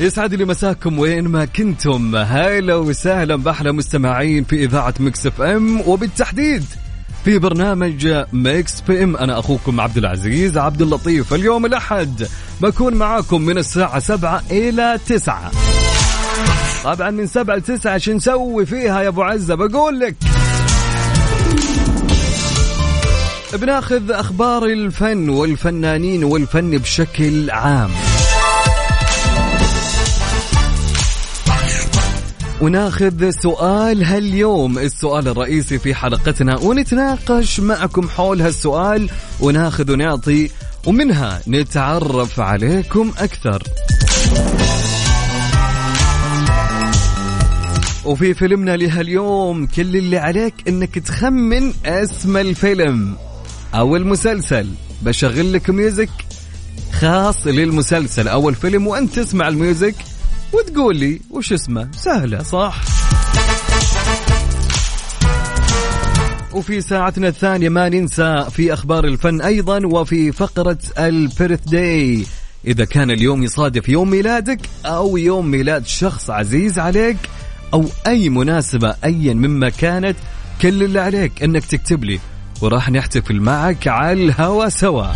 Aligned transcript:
يسعد 0.00 0.34
لي 0.34 0.44
مساكم 0.44 0.98
وين 0.98 1.28
ما 1.28 1.44
كنتم. 1.44 2.16
هلا 2.16 2.74
وسهلا 2.74 3.36
بأحلى 3.36 3.72
مستمعين 3.72 4.44
في 4.44 4.64
إذاعة 4.64 4.94
Mix 5.00 5.26
FM 5.26 5.80
وبالتحديد 5.80 6.64
في 7.24 7.38
برنامج 7.38 8.24
Mix 8.32 8.80
PM. 8.80 9.16
أنا 9.16 9.38
أخوكم 9.38 9.80
عبد 9.80 9.96
العزيز 9.96 10.58
عبد 10.58 10.82
اللطيف. 10.82 11.34
اليوم 11.34 11.66
الأحد 11.66 12.26
بكون 12.60 12.94
معاكم 12.94 13.42
من 13.42 13.58
الساعة 13.58 13.98
7 13.98 14.42
إلى 14.50 14.98
9 15.06 15.50
طبعا 16.84 17.10
من 17.10 17.26
7 17.26 17.56
ل 17.56 17.62
9 17.62 17.98
شو 17.98 18.12
نسوي 18.12 18.66
فيها 18.66 19.02
يا 19.02 19.08
أبو 19.08 19.22
عزة؟ 19.22 19.54
بقول 19.54 20.00
لك. 20.00 20.16
بناخذ 23.54 24.10
أخبار 24.10 24.64
الفن 24.64 25.28
والفنانين 25.28 26.24
والفن 26.24 26.70
بشكل 26.78 27.50
عام. 27.50 27.90
وناخذ 32.60 33.30
سؤال 33.30 34.04
هاليوم. 34.04 34.78
السؤال 34.78 35.28
الرئيسي 35.28 35.78
في 35.78 35.94
حلقتنا 35.94 36.58
ونتناقش 36.58 37.60
معكم 37.60 38.08
حول 38.08 38.42
هالسؤال 38.42 39.10
وناخذ 39.40 39.92
ونعطي 39.92 40.50
ومنها 40.86 41.40
نتعرف 41.48 42.40
عليكم 42.40 43.12
أكثر. 43.18 43.62
وفي 48.04 48.34
فيلمنا 48.34 48.76
لهاليوم 48.76 49.66
كل 49.66 49.96
اللي 49.96 50.18
عليك 50.18 50.54
إنك 50.68 50.98
تخمن 50.98 51.72
اسم 51.84 52.36
الفيلم 52.36 53.16
أو 53.74 53.96
المسلسل. 53.96 54.68
بشغل 55.02 55.52
لك 55.52 55.70
music 55.70 56.10
خاص 56.92 57.46
للمسلسل 57.46 58.28
أو 58.28 58.48
الفيلم 58.48 58.86
وأنت 58.86 59.18
تسمع 59.18 59.48
ال 59.48 59.55
music. 59.55 59.94
وتقول 60.52 60.96
لي 60.96 61.20
وش 61.30 61.52
اسمه؟ 61.52 61.88
سهلة. 61.92 62.42
صح. 62.42 62.82
وفي 66.52 66.80
ساعتنا 66.80 67.28
الثانية 67.28 67.68
ما 67.68 67.88
ننسى 67.88 68.46
في 68.50 68.72
أخبار 68.72 69.04
الفن 69.04 69.40
أيضا 69.40 69.86
وفي 69.86 70.32
فقرة 70.32 70.78
البيرث 70.98 71.60
داي 71.68 72.26
إذا 72.66 72.84
كان 72.84 73.10
اليوم 73.10 73.42
يصادف 73.42 73.88
يوم 73.88 74.10
ميلادك 74.10 74.60
أو 74.86 75.16
يوم 75.16 75.50
ميلاد 75.50 75.86
شخص 75.86 76.30
عزيز 76.30 76.78
عليك 76.78 77.16
أو 77.74 77.84
أي 78.06 78.28
مناسبة 78.28 78.94
أيا 79.04 79.34
مما 79.34 79.68
كانت 79.68 80.16
كل 80.62 80.82
اللي 80.82 81.00
عليك 81.00 81.42
أنك 81.42 81.64
تكتب 81.64 82.04
لي 82.04 82.20
وراح 82.60 82.90
نحتفل 82.90 83.40
معك 83.40 83.88
على 83.88 84.24
الهوا 84.24 84.68
سوا. 84.68 85.06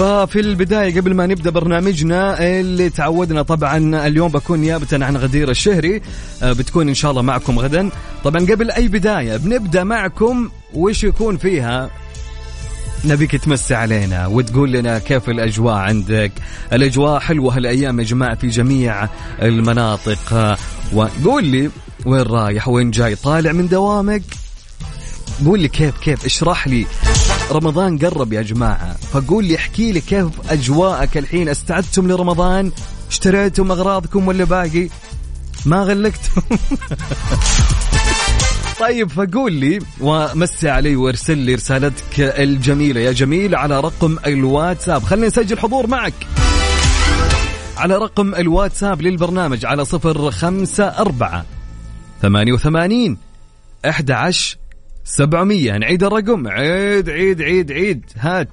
ففي 0.00 0.40
البداية 0.40 1.00
قبل 1.00 1.14
ما 1.14 1.26
نبدأ 1.26 1.50
برنامجنا 1.50 2.42
اللي 2.60 2.90
تعودنا 2.90 3.42
طبعا 3.42 4.06
اليوم 4.06 4.32
بكون 4.32 4.58
نيابة 4.58 4.86
عن 4.92 5.16
غدير 5.16 5.50
الشهري. 5.50 6.02
آه، 6.42 6.52
بتكون 6.52 6.88
إن 6.88 6.94
شاء 6.94 7.10
الله 7.10 7.22
معكم 7.22 7.58
غدا. 7.58 7.90
طبعا 8.24 8.46
قبل 8.46 8.70
أي 8.70 8.88
بداية 8.88 9.36
بنبدأ 9.36 9.84
معكم 9.84 10.50
وش 10.74 11.04
يكون 11.04 11.36
فيها؟ 11.36 11.90
نبيك 13.04 13.36
تمسي 13.36 13.74
علينا 13.74 14.26
وتقول 14.26 14.72
لنا 14.72 14.98
كيف 14.98 15.28
الأجواء 15.28 15.74
عندك. 15.74 16.32
الأجواء 16.72 17.20
حلوة 17.20 17.56
هالأيام 17.56 18.00
يا 18.00 18.04
جماعة 18.04 18.34
في 18.34 18.48
جميع 18.48 19.08
المناطق. 19.42 20.32
آه، 20.32 20.56
وقول 20.92 21.44
لي 21.44 21.70
وين 22.06 22.22
رايح؟ 22.22 22.68
وين 22.68 22.90
جاي؟ 22.90 23.14
طالع 23.14 23.52
من 23.52 23.68
دوامك؟ 23.68 24.22
قول 25.46 25.60
لي 25.60 25.68
كيف 25.68 25.98
كيف؟ 25.98 26.24
اشرح 26.24 26.68
لي. 26.68 26.86
رمضان 27.52 27.98
قرب 27.98 28.32
يا 28.32 28.42
جماعة. 28.42 28.96
فقول 28.96 29.44
لي 29.44 29.56
احكي 29.56 29.92
لي 29.92 30.00
كيف 30.00 30.26
أجواءك 30.50 31.18
الحين؟ 31.18 31.48
استعدتم 31.48 32.08
لرمضان؟ 32.08 32.72
اشتريتم 33.10 33.70
أغراضكم 33.70 34.28
ولا 34.28 34.44
باقي؟ 34.44 34.88
ما 35.66 35.82
غلقتم. 35.82 36.42
طيب 38.80 39.10
فقول 39.10 39.52
لي 39.52 39.78
ومسي 40.00 40.68
علي 40.68 40.96
وارسل 40.96 41.38
لي 41.38 41.54
رسالتك 41.54 42.20
الجميلة. 42.20 43.00
يا 43.00 43.12
جميل 43.12 43.54
على 43.54 43.80
رقم 43.80 44.16
الواتساب. 44.26 45.02
خلينا 45.02 45.26
نسجل 45.26 45.58
حضور 45.58 45.86
معك. 45.86 46.14
على 47.80 47.96
رقم 47.96 48.34
الواتساب 48.34 49.02
للبرنامج 49.02 49.66
على 49.66 49.84
صفر 49.84 50.30
خمسة 50.30 50.84
أربعة 50.84 51.44
ثمانية 52.22 52.52
وثمانين 52.52 53.18
أحد 53.88 54.10
عشر 54.10 54.56
سبعمية. 55.04 55.72
نعيد 55.72 56.04
الرقم. 56.04 56.48
عيد 56.48 57.10
عيد 57.10 57.42
عيد 57.42 57.72
عيد. 57.72 58.04
هات. 58.16 58.48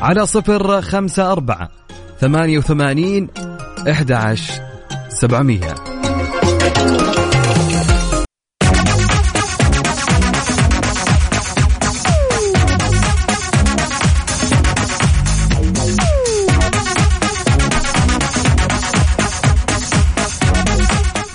على 0.00 0.26
صفر 0.26 0.82
خمسة 0.82 1.32
أربعة 1.32 1.68
ثمانية 2.20 2.58
وثمانين 2.58 3.28
إحدى 3.90 4.14
عشر 4.14 4.62
سبعمية. 5.08 5.95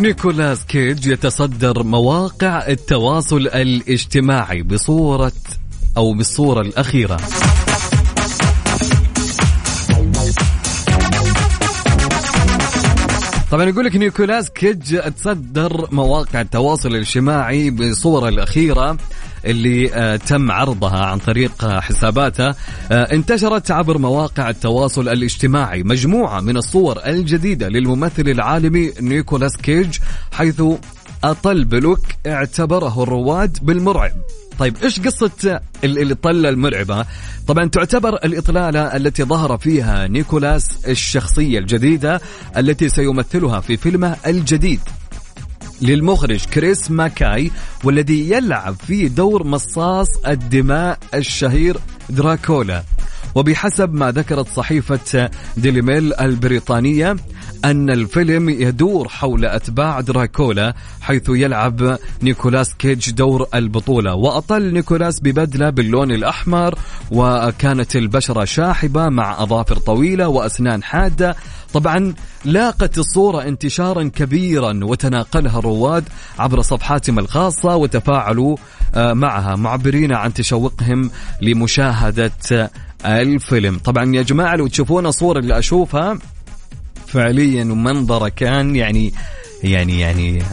نيكولاس 0.02 0.66
كيج 0.66 1.08
يتصدر 1.08 1.84
مواقع 1.84 2.68
التواصل 2.68 3.48
الاجتماعي 3.48 4.64
بصورة 4.64 5.32
أو 5.98 6.14
بالصورة 6.14 6.62
الأخيرة. 6.62 7.18
طبعا 13.52 13.66
يقول 13.66 13.86
لك 13.86 13.96
نيكولاس 13.96 14.50
كيج 14.50 15.00
تصدر 15.00 15.88
مواقع 15.92 16.42
التواصل 16.42 16.90
الاجتماعي 16.90 17.70
بصورة 17.70 18.30
الأخيرة. 18.30 18.98
اللي 19.46 19.94
آه، 19.94 20.16
تم 20.16 20.52
عرضها 20.52 21.06
عن 21.06 21.18
طريق 21.18 21.66
آه، 21.66 21.80
حساباته. 21.80 22.48
آه، 22.48 22.54
انتشرت 22.92 23.72
عبر 23.72 23.98
مواقع 23.98 24.50
التواصل 24.50 25.10
الاجتماعي 25.10 25.84
مجموعة 25.84 26.40
من 26.40 26.58
الصور 26.58 27.00
الجديدة 27.06 27.68
للممثل 27.70 28.30
العالمي 28.30 28.92
نيكولاس 29.02 29.58
كيج 29.58 29.98
حيث 30.32 30.62
أطل 31.24 31.66
ب 31.66 31.73
look 31.73 32.00
اعتبره 32.28 33.04
الرواد 33.04 33.58
بالمرعب. 33.62 34.12
طيب 34.60 34.78
إيش 34.84 35.00
قصة 35.00 35.60
ال- 35.84 36.12
الطلة 36.12 36.50
المرعبة؟ 36.50 37.06
طبعا 37.48 37.66
تعتبر 37.66 38.14
الإطلالة 38.16 38.96
التي 38.96 39.24
ظهر 39.24 39.58
فيها 39.58 40.08
نيكولاس 40.08 40.68
الشخصية 40.88 41.60
الجديدة 41.60 42.22
التي 42.58 42.90
سيمثلها 42.90 43.60
في 43.60 43.78
فيلمه 43.78 44.16
الجديد. 44.28 44.80
للمخرج 45.82 46.46
كريس 46.46 46.92
ماكاي 46.92 47.52
والذي 47.84 48.32
يلعب 48.32 48.76
في 48.88 49.08
دور 49.08 49.44
مصاص 49.48 50.08
الدماء 50.28 50.98
الشهير 51.14 51.78
دراكولا. 52.10 52.84
وبحسب 53.36 53.94
ما 53.94 54.12
ذكرت 54.12 54.48
صحيفة 54.48 55.30
Daily 55.58 55.82
Mail 55.82 56.14
البريطانية 56.14 57.16
أن 57.66 57.90
الفيلم 57.90 58.50
يدور 58.50 59.08
حول 59.08 59.46
أتباع 59.46 60.02
دراكولا 60.02 60.74
حيث 61.02 61.24
يلعب 61.30 61.98
نيكولاس 62.24 62.74
كيج 62.74 63.12
دور 63.12 63.48
البطولة. 63.56 64.14
وأطل 64.14 64.74
نيكولاس 64.74 65.20
ببدلة 65.20 65.70
باللون 65.70 66.12
الأحمر 66.12 66.76
وكانت 67.12 67.96
البشرة 67.96 68.46
شاحبة 68.46 69.10
مع 69.10 69.44
أظافر 69.44 69.76
طويلة 69.76 70.28
وأسنان 70.28 70.84
حادة 70.84 71.36
طبعا 71.74 72.14
لاقت 72.46 72.98
الصورة 72.98 73.44
انتشارا 73.44 74.04
كبيرا 74.04 74.80
وتناقلها 74.84 75.60
الرواد 75.60 76.10
عبر 76.40 76.62
صفحاتهم 76.62 77.20
الخاصة 77.20 77.76
وتفاعلوا 77.76 78.58
آه، 78.96 79.14
معها 79.14 79.56
معبرين 79.56 80.14
عن 80.14 80.34
تشوقهم 80.34 81.12
لمشاهدة 81.42 82.32
الفيلم. 83.06 83.78
طبعا 83.78 84.16
يا 84.16 84.22
جماعة 84.22 84.56
لو 84.56 84.68
تشوفون 84.68 85.06
الصورة 85.06 85.40
اللي 85.40 85.60
أشوفها 85.60 86.20
فعليا 87.08 87.64
ومنظره 87.64 88.30
كان 88.30 88.76
يعني 88.76 89.14
يعني 89.64 90.00
يعني 90.00 90.44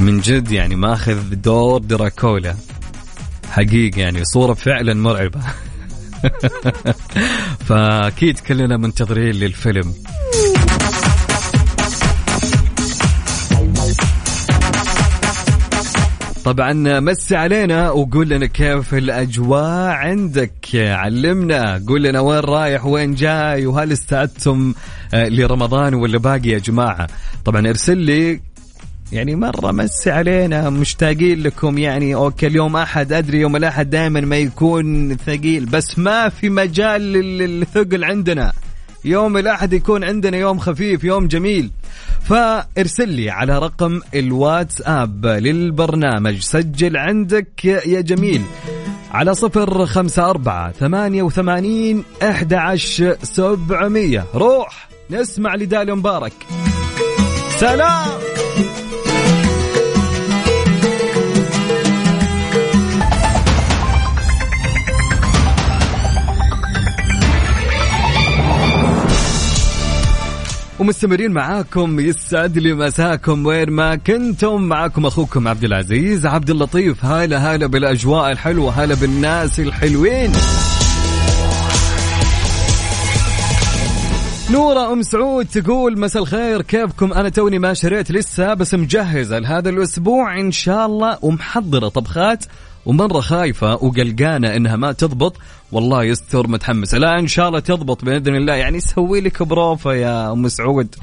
من 0.00 0.20
جد 0.20 0.50
يعني 0.50 0.76
ماخذ 0.76 1.34
دور 1.34 1.80
دراكولا. 1.80 2.54
حقيقة 3.50 4.00
يعني 4.00 4.24
صورة 4.24 4.54
فعلا 4.54 4.94
مرعبة. 4.94 5.40
فأكيد 7.66 8.38
كلنا 8.38 8.76
منتظرين 8.76 9.34
للفيلم. 9.34 9.94
طبعا 16.48 17.00
مسي 17.00 17.36
علينا 17.36 17.90
وقول 17.90 18.28
لنا 18.28 18.46
كيف 18.46 18.94
الأجواء 18.94 19.88
عندك. 19.88 20.52
علمنا 20.74 21.84
قول 21.88 22.02
لنا 22.02 22.20
وين 22.20 22.40
رايح 22.40 22.86
وين 22.86 23.14
جاي 23.14 23.66
وهل 23.66 23.92
استعدتم 23.92 24.74
آه، 25.14 25.28
لرمضان 25.28 25.94
ولا 25.94 26.18
باقي 26.18 26.48
يا 26.48 26.58
جماعة؟ 26.58 27.06
طبعا 27.44 27.68
ارسل 27.68 27.98
لي 27.98 28.40
يعني 29.12 29.36
مرة 29.36 29.72
مسي 29.72 30.10
علينا 30.10 30.70
مشتاقين 30.70 31.42
لكم 31.42 31.78
يعني. 31.78 32.14
أوكي 32.14 32.46
اليوم 32.46 32.76
أحد 32.76 33.12
أدري 33.12 33.40
يوم 33.40 33.56
الأحد 33.56 33.90
دائما 33.90 34.20
ما 34.20 34.36
يكون 34.36 35.16
ثقيل 35.16 35.66
بس 35.66 35.98
ما 35.98 36.28
في 36.28 36.50
مجال 36.50 37.02
للثقل 37.12 38.04
عندنا. 38.04 38.52
يوم 39.04 39.36
الأحد 39.36 39.72
يكون 39.72 40.04
عندنا 40.04 40.36
يوم 40.36 40.58
خفيف 40.58 41.04
يوم 41.04 41.26
جميل. 41.26 41.70
فارسل 42.24 43.08
لي 43.08 43.30
على 43.30 43.58
رقم 43.58 44.00
الواتساب 44.14 45.26
للبرنامج. 45.26 46.40
سجل 46.40 46.96
عندك 46.96 47.64
يا 47.64 48.00
جميل. 48.00 48.42
على 49.10 49.34
صفر 49.34 49.86
خمسة 49.86 50.30
أربعة 50.30 50.72
ثمانية 50.72 51.22
وثمانين 51.22 52.04
أحد 52.22 52.54
عشر 52.54 53.16
سبعمية. 53.22 54.24
روح 54.34 54.88
نسمع 55.10 55.54
لدالي 55.54 55.94
مبارك. 55.94 56.32
سلام! 57.56 58.08
ومستمرين 70.88 71.30
معاكم 71.30 72.00
يسعد 72.00 72.58
لي 72.58 72.74
مساكم 72.74 73.46
وين 73.46 73.70
ما 73.70 73.96
كنتم. 73.96 74.62
معاكم 74.62 75.06
أخوكم 75.06 75.48
عبد 75.48 75.64
العزيز 75.64 76.26
عبد 76.26 76.50
اللطيف. 76.50 77.04
هلا 77.04 77.38
هلا 77.38 77.66
بالأجواء 77.66 78.32
الحلوة 78.32 78.70
هلا 78.70 78.94
بالناس 78.94 79.60
الحلوين. 79.60 80.32
نورة 84.50 84.92
أم 84.92 85.02
سعود 85.02 85.46
تقول 85.46 86.00
مساء 86.00 86.22
الخير 86.22 86.62
كيفكم؟ 86.62 87.12
أنا 87.12 87.28
توني 87.28 87.58
ما 87.58 87.74
شريت 87.74 88.10
لسه 88.12 88.54
بس 88.54 88.74
مجهزة 88.74 89.38
لهذا 89.38 89.70
الأسبوع. 89.70 90.40
إن 90.40 90.52
شاء 90.52 90.86
الله 90.86 91.18
ومحضرة 91.22 91.88
طبخات 91.88 92.44
ومرة 92.86 93.20
خايفة 93.20 93.74
وقلقانة 93.74 94.56
إنها 94.56 94.76
ما 94.76 94.92
تضبط. 94.92 95.36
والله 95.72 96.04
يستر 96.04 96.46
متحمسة 96.46 96.98
لا 96.98 97.18
إن 97.18 97.26
شاء 97.26 97.48
الله 97.48 97.60
تضبط 97.60 98.04
بإذن 98.04 98.36
الله. 98.36 98.54
يعني 98.54 98.80
سوي 98.80 99.20
لك 99.20 99.42
بروفة 99.42 99.94
يا 99.94 100.32
أم 100.32 100.48
سعود. 100.48 100.94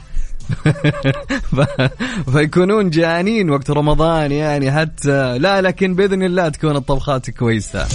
فيكونون 2.33 2.89
جانين 2.89 3.49
وقت 3.49 3.71
رمضان 3.71 4.31
يعني 4.31 4.71
حتى 4.71 5.37
لا 5.37 5.61
لكن 5.61 5.95
بإذن 5.95 6.23
الله 6.23 6.49
تكون 6.49 6.75
الطبخات 6.75 7.29
كويسة. 7.29 7.87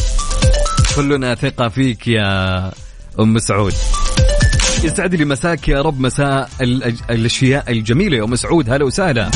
كلنا 0.96 1.34
ثقة 1.34 1.68
فيك 1.68 2.08
يا 2.08 2.72
أم 3.20 3.38
سعود. 3.38 3.74
يسعد 4.84 5.14
لي 5.14 5.24
مساك 5.24 5.68
يا 5.68 5.82
رب 5.82 6.00
مساء 6.00 6.48
الأشياء 7.10 7.72
الجميلة 7.72 8.16
يا 8.16 8.24
أم 8.24 8.36
سعود. 8.36 8.70
هلا 8.70 8.84
وسهلا. 8.84 9.30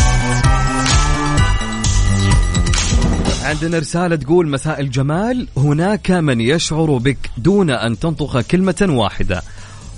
عندنا 3.55 3.79
رسالة 3.79 4.17
تقول 4.17 4.49
مساء 4.49 4.81
الجمال 4.81 5.49
هناك 5.57 6.11
من 6.11 6.41
يشعر 6.41 6.99
بك 6.99 7.31
دون 7.39 7.71
أن 7.71 7.99
تنطق 7.99 8.41
كلمة 8.41 8.87
واحدة 8.89 9.43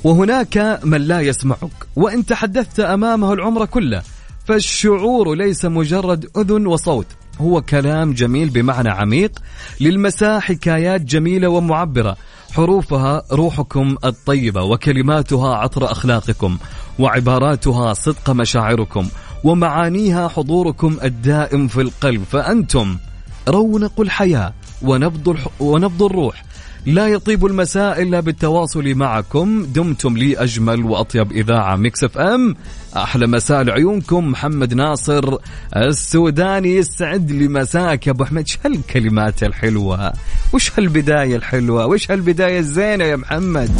وهناك 0.04 0.80
من 0.84 1.00
لا 1.00 1.20
يسمعك 1.20 1.70
وإن 1.96 2.26
تحدثت 2.26 2.80
أمامه 2.80 3.32
العمر 3.32 3.66
كله 3.66 4.02
فالشعور 4.44 5.34
ليس 5.34 5.64
مجرد 5.64 6.26
أذن 6.36 6.66
وصوت 6.66 7.06
هو 7.40 7.62
كلام 7.62 8.12
جميل 8.12 8.48
بمعنى 8.48 8.88
عميق 8.88 9.38
للمساء 9.80 10.40
حكايات 10.40 11.00
جميلة 11.00 11.48
ومعبرة 11.48 12.16
حروفها 12.52 13.22
روحكم 13.32 13.96
الطيبة 14.04 14.62
وكلماتها 14.62 15.54
عطر 15.54 15.92
أخلاقكم 15.92 16.58
وعباراتها 16.98 17.94
صدق 17.94 18.30
مشاعركم 18.30 19.08
ومعانيها 19.44 20.28
حضوركم 20.28 20.96
الدائم 21.04 21.68
في 21.68 21.80
القلب 21.80 22.24
فأنتم 22.24 22.96
رونق 23.48 24.00
الحياة 24.00 24.52
ونبض, 24.82 25.28
الح... 25.28 25.48
ونبض 25.60 26.02
الروح. 26.02 26.44
لا 26.86 27.08
يطيب 27.08 27.46
المساء 27.46 28.02
إلا 28.02 28.20
بالتواصل 28.20 28.94
معكم. 28.94 29.66
دمتم 29.74 30.16
لي 30.16 30.36
أجمل 30.36 30.84
وأطيب 30.84 31.32
إذاعة 31.32 31.76
Mix 31.76 32.04
FM. 32.04 32.56
أحلى 32.96 33.26
مساء 33.26 33.62
لعيونكم. 33.62 34.26
محمد 34.30 34.74
ناصر 34.74 35.36
السوداني 35.76 36.76
يسعد 36.76 37.30
لي 37.30 37.48
مساك 37.48 38.06
يا 38.06 38.12
أبو 38.12 38.24
أحمد. 38.24 38.48
شو 38.48 38.58
هالكلمات 38.64 39.42
الحلوة؟ 39.42 40.12
وش 40.52 40.72
هالبداية 40.78 41.36
الحلوة؟ 41.36 41.86
وش 41.86 42.10
هالبداية 42.10 42.58
الزينة 42.58 43.04
يا 43.04 43.16
محمد؟ 43.16 43.70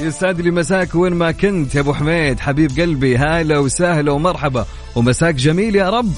يسعد 0.00 0.40
لي 0.40 0.50
مساك 0.50 0.94
وين 0.94 1.12
ما 1.12 1.30
كنت 1.30 1.74
يا 1.74 1.80
أبو 1.80 1.94
حميد 1.94 2.40
حبيب 2.40 2.80
قلبي 2.80 3.16
هلا 3.16 3.58
وسهلا 3.58 4.12
ومرحبا. 4.12 4.66
ومساك 4.94 5.34
جميل 5.34 5.76
يا 5.76 5.90
رب. 5.90 6.12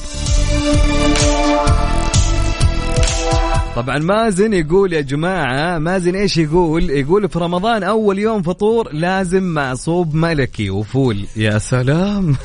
طبعا 3.76 3.98
مازن 3.98 4.52
يقول 4.52 4.92
يا 4.92 5.00
جماعة 5.00 5.78
مازن 5.78 6.14
إيش 6.14 6.36
يقول؟ 6.36 6.90
يقول 6.90 7.28
في 7.28 7.38
رمضان 7.38 7.82
أول 7.82 8.18
يوم 8.18 8.42
فطور 8.42 8.92
لازم 8.92 9.42
معصوب 9.42 10.14
ملكي 10.14 10.70
وفول. 10.70 11.26
يا 11.36 11.58
سلام. 11.58 12.36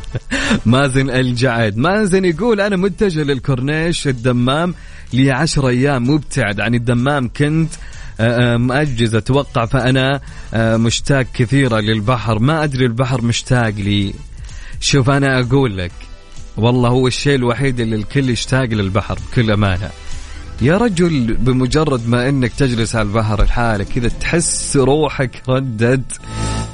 مازن 0.66 1.10
الجعد. 1.10 1.76
مازن 1.76 2.24
يقول 2.24 2.60
أنا 2.60 2.76
متجه 2.76 3.22
للكورنيش 3.22 4.08
الدمام 4.08 4.74
لي 5.12 5.30
عشر 5.30 5.68
أيام 5.68 6.10
مبتعد 6.10 6.60
عن 6.60 6.74
الدمام. 6.74 7.28
كنت 7.28 7.72
آه، 8.20 8.54
آه، 8.54 8.56
مأجز 8.56 9.14
أتوقع 9.14 9.66
فأنا 9.66 10.20
آه، 10.54 10.76
مشتاق 10.76 11.26
كثيرا 11.34 11.80
للبحر. 11.80 12.38
ما 12.38 12.64
أدري 12.64 12.86
البحر 12.86 13.22
مشتاق 13.22 13.68
لي. 13.68 14.14
شوف 14.80 15.10
أنا 15.10 15.40
أقول 15.40 15.78
لك 15.78 15.92
والله 16.56 16.88
هو 16.88 17.06
الشيء 17.06 17.34
الوحيد 17.34 17.80
اللي 17.80 17.96
الكل 17.96 18.30
يشتاق 18.30 18.64
للبحر 18.64 19.18
بكل 19.30 19.50
أمانة. 19.50 19.90
يا 20.62 20.76
رجل 20.76 21.34
بمجرد 21.34 22.08
ما 22.08 22.28
إنك 22.28 22.52
تجلس 22.52 22.96
على 22.96 23.08
البحر 23.08 23.42
لحالك 23.42 23.86
كذا 23.88 24.08
تحس 24.08 24.76
روحك 24.76 25.42
ردت 25.48 26.20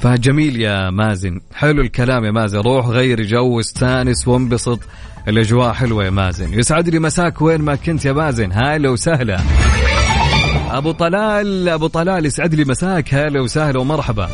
فجميل 0.01 0.61
يا 0.61 0.89
مازن. 0.89 1.39
حلو 1.53 1.81
الكلام 1.81 2.25
يا 2.25 2.31
مازن. 2.31 2.59
روح 2.59 2.85
غير 2.87 3.21
جو 3.21 3.59
استانس 3.59 4.27
وانبسط. 4.27 4.79
الأجواء 5.27 5.73
حلوة 5.73 6.05
يا 6.05 6.09
مازن. 6.09 6.53
يسعد 6.53 6.89
لي 6.89 6.99
مساك 6.99 7.41
وين 7.41 7.61
ما 7.61 7.75
كنت 7.75 8.05
يا 8.05 8.13
مازن. 8.13 8.51
هلا 8.53 8.89
وسهلا. 8.89 9.39
أبو 10.71 10.91
طلال 10.91 11.69
أبو 11.69 11.87
طلال 11.87 12.25
يسعد 12.25 12.55
لي 12.55 12.65
مساك. 12.65 13.13
هلا 13.13 13.41
وسهلا 13.41 13.79
ومرحبا. 13.79 14.29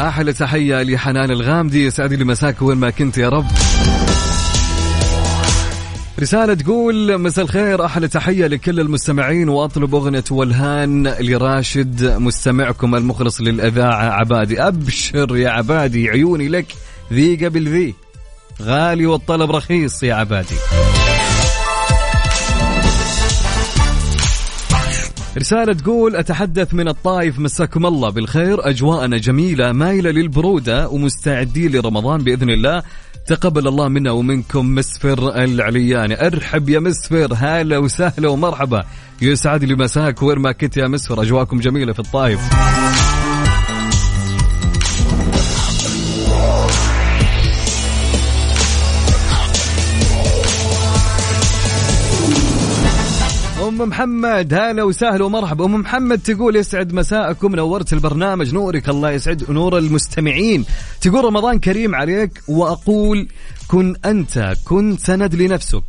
أحلى 0.00 0.32
تحية 0.32 0.82
لحنان 0.82 1.30
الغامدي. 1.30 1.86
يسعد 1.86 2.12
لي 2.12 2.24
مساك 2.24 2.62
وين 2.62 2.78
ما 2.78 2.90
كنت 2.90 3.18
يا 3.18 3.28
رب. 3.28 3.46
رسالة 6.20 6.54
تقول 6.54 7.18
مساء 7.18 7.44
الخير 7.44 7.84
أحلى 7.84 8.08
تحية 8.08 8.46
لكل 8.46 8.80
المستمعين 8.80 9.48
وأطلب 9.48 9.94
أغنية 9.94 10.24
والهان 10.30 11.08
لراشد 11.20 12.04
مستمعكم 12.04 12.94
المخلص 12.94 13.40
للإذاعة 13.40 14.10
عبادي. 14.10 14.60
أبشر 14.62 15.36
يا 15.36 15.50
عبادي 15.50 16.10
عيوني 16.10 16.48
لك 16.48 16.66
ذي 17.12 17.46
قبل 17.46 17.68
ذي 17.68 17.94
غالي 18.62 19.06
والطلب 19.06 19.50
رخيص 19.50 20.02
يا 20.02 20.14
عبادي. 20.14 20.54
رسالة 25.38 25.72
تقول 25.72 26.16
أتحدث 26.16 26.74
من 26.74 26.88
الطائف 26.88 27.38
مساكم 27.38 27.86
الله 27.86 28.10
بالخير 28.10 28.68
أجواءنا 28.68 29.18
جميلة 29.18 29.72
مايلة 29.72 30.10
للبرودة 30.10 30.88
ومستعدين 30.88 31.72
لرمضان 31.72 32.24
بإذن 32.24 32.50
الله. 32.50 32.82
تقبل 33.26 33.68
الله 33.68 33.88
منا 33.88 34.10
ومنكم 34.10 34.74
مسفر 34.74 35.44
العلياني 35.44 36.26
أرحب 36.26 36.68
يا 36.68 36.80
مسفر. 36.80 37.28
هلا 37.36 37.78
وسهلا 37.78 38.28
ومرحبا. 38.28 38.84
يسعد 39.22 39.64
لي 39.64 39.74
مساك 39.74 40.22
وين 40.22 40.38
ما 40.38 40.52
كنت 40.52 40.76
يا 40.76 40.88
مسفر. 40.88 41.22
اجواكم 41.22 41.60
جميلة 41.60 41.92
في 41.92 42.00
الطايف 42.00 42.40
أم 53.82 53.88
محمد. 53.88 54.54
هلا 54.54 54.82
وسهلا 54.82 55.24
ومرحبا. 55.24 55.64
أم 55.64 55.74
محمد 55.74 56.18
تقول 56.18 56.56
يسعد 56.56 56.92
مساءكم. 56.92 57.56
نورت 57.56 57.92
البرنامج. 57.92 58.54
نورك 58.54 58.88
الله 58.88 59.10
يسعد 59.10 59.50
نور 59.50 59.78
المستمعين. 59.78 60.64
تقول 61.00 61.24
رمضان 61.24 61.58
كريم 61.58 61.94
عليك 61.94 62.42
وأقول 62.48 63.28
كن 63.68 63.96
أنت 64.04 64.54
كن 64.64 64.96
سند 64.96 65.34
لنفسك 65.34 65.84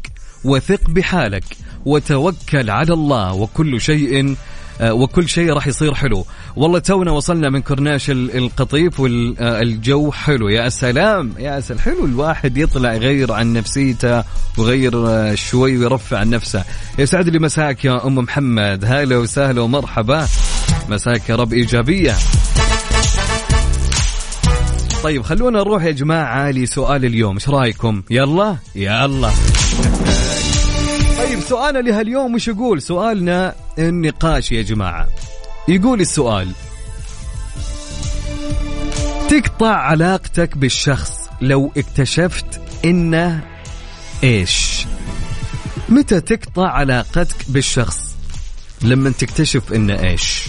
وثق 0.46 0.90
بحالك 0.90 1.44
وتوكل 1.86 2.70
على 2.70 2.94
الله 2.94 3.34
وكل 3.34 3.82
شيء 3.82 4.36
وكل 4.82 5.30
شيء 5.30 5.54
راح 5.54 5.68
يصير 5.68 5.94
حلو. 5.94 6.26
والله 6.56 6.80
تونا 6.80 7.12
وصلنا 7.12 7.50
من 7.50 7.62
كورناش 7.62 8.10
ال- 8.10 8.38
القطيف 8.38 9.00
والجو 9.00 10.12
حلو. 10.12 10.50
يا 10.50 10.70
سلام 10.70 11.32
يا 11.40 11.60
سلام. 11.60 11.80
حلو 11.80 12.06
الواحد 12.06 12.58
يطلع 12.58 12.94
يغير 12.94 13.32
عن 13.34 13.54
نفسيته 13.54 14.24
ويغير 14.58 15.08
آه، 15.08 15.36
شوي 15.36 15.78
ويرفع 15.78 16.18
عن 16.18 16.30
نفسه. 16.30 16.64
يسعد 17.00 17.30
لي 17.30 17.40
مساك 17.40 17.86
يا 17.86 18.08
أم 18.08 18.16
محمد. 18.16 18.86
هلا 18.86 19.18
وسهلا 19.18 19.62
ومرحبا. 19.62 20.28
مساك 20.90 21.30
يا 21.30 21.36
رب 21.36 21.54
إيجابية. 21.54 22.16
طيب 25.04 25.22
خلونا 25.24 25.60
نروح 25.60 25.84
يا 25.84 25.92
جماعة 25.92 26.52
لسؤال 26.52 27.06
اليوم. 27.06 27.34
إيش 27.36 27.50
رأيكم؟ 27.50 28.02
يلا؟ 28.10 28.58
يلا. 28.76 29.32
سؤالنا 31.50 31.80
لهاليوم 31.80 32.36
وش 32.36 32.48
يقول؟ 32.48 32.82
سؤالنا 32.82 33.56
النقاش 33.80 34.52
يا 34.52 34.62
جماعة. 34.62 35.08
يقول 35.68 36.02
السؤال 36.02 36.52
تقطع 39.30 39.76
علاقتك 39.76 40.58
بالشخص 40.58 41.12
لو 41.42 41.72
اكتشفت 41.78 42.62
إنه 42.86 43.44
إيش؟ 44.24 44.86
متى 45.90 46.22
تقطع 46.22 46.68
علاقتك 46.70 47.36
بالشخص 47.48 48.16
لما 48.82 49.10
تكتشف 49.10 49.74
إنه 49.74 50.04
إيش؟ 50.04 50.44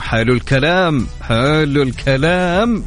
حلو 0.00 0.34
الكلام 0.34 1.06
حلو 1.22 1.82
الكلام. 1.82 2.84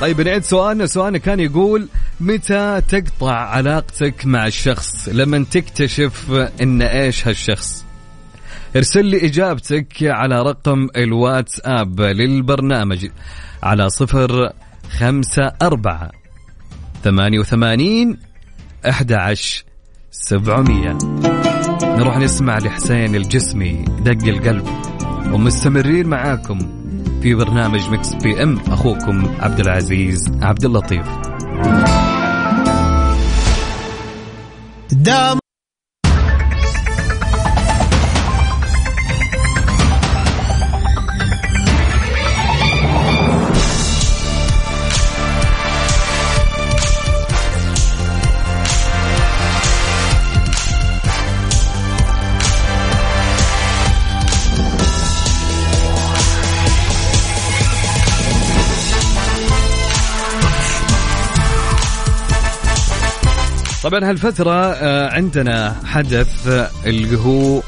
طيب 0.00 0.20
نعيد 0.20 0.42
سؤالنا. 0.42 0.86
سؤالنا 0.86 1.18
كان 1.18 1.40
يقول 1.40 1.88
متى 2.20 2.82
تقطع 2.88 3.32
علاقتك 3.32 4.26
مع 4.26 4.46
الشخص؟ 4.46 5.08
لما 5.08 5.44
تكتشف 5.50 6.30
إن 6.62 6.82
إيش 6.82 7.28
هالشخص؟ 7.28 7.84
ارسل 8.76 9.04
لي 9.04 9.26
إجابتك 9.26 10.02
على 10.02 10.42
رقم 10.42 10.88
الواتساب 10.96 12.00
للبرنامج 12.00 13.06
على 13.62 13.88
صفر 13.88 14.52
خمسة 14.90 15.52
أربعة 15.62 16.10
ثمانية 17.04 17.38
وثمانين 17.38 18.18
أحد 18.88 19.12
عشر 19.12 19.64
سبعمية. 20.10 20.98
نروح 21.82 22.18
نسمع 22.18 22.58
لحسين 22.58 23.16
الجسمي 23.16 23.84
دق 24.04 24.28
القلب 24.28 24.66
ومستمرين 25.32 26.06
معاكم 26.06 26.79
في 27.22 27.34
برنامج 27.34 27.90
مكس 27.90 28.14
بي 28.14 28.42
إم. 28.42 28.58
أخوكم 28.68 29.34
عبد 29.40 29.60
العزيز 29.60 30.32
عبد 30.42 30.64
اللطيف 30.64 31.06
طبعا 63.82 64.10
هالفترة 64.10 64.72
آه، 64.72 65.10
عندنا 65.10 65.76
حدث 65.84 66.48
آه، 66.48 66.70
اللي 66.86 67.18
هو 67.18 67.62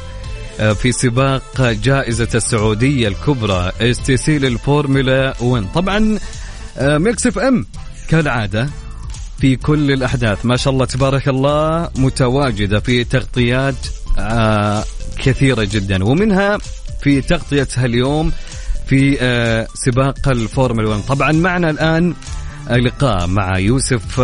آه، 0.61 0.73
في 0.73 0.92
سباق 0.92 1.61
جائزة 1.62 2.28
السعودية 2.35 3.09
الكبرى 3.09 3.73
STC 3.81 4.38
للفورمولا 4.38 5.35
1 5.40 5.66
طبعا 5.75 6.19
Mix 6.81 7.26
FM 7.26 7.67
كالعادة 8.09 8.69
في 9.38 9.57
كل 9.57 9.92
الأحداث. 9.92 10.47
ما 10.47 10.57
شاء 10.57 10.73
الله 10.73 10.85
تبارك 10.85 11.28
الله 11.28 11.90
متواجدة 11.97 12.81
في 12.81 13.04
تغطيات 13.04 13.75
كثيرة 15.19 15.64
جدا. 15.64 16.04
ومنها 16.04 16.59
في 17.02 17.21
تغطيتها 17.21 17.85
اليوم 17.85 18.33
في 18.87 19.16
سباق 19.75 20.28
الفورمولا 20.28 20.88
1 20.88 21.02
طبعا 21.02 21.33
معنا 21.33 21.71
الآن 21.71 22.14
لقاء 22.71 23.26
مع 23.26 23.59
يوسف 23.59 24.21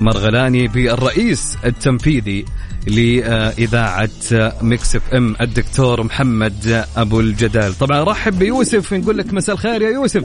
مرغلاني 0.00 0.68
بالرئيس 0.68 1.58
التنفيذي 1.64 2.44
لإذاعة 2.86 4.08
Mix 4.62 4.96
FM 4.96 5.36
الدكتور 5.40 6.02
محمد 6.02 6.84
أبو 6.96 7.20
الجدايل. 7.20 7.74
طبعا 7.74 8.04
رحب 8.04 8.38
بيوسف 8.38 8.94
نقول 8.94 9.18
لك 9.18 9.32
مساء 9.34 9.54
الخير 9.54 9.82
يا 9.82 9.90
يوسف. 9.90 10.24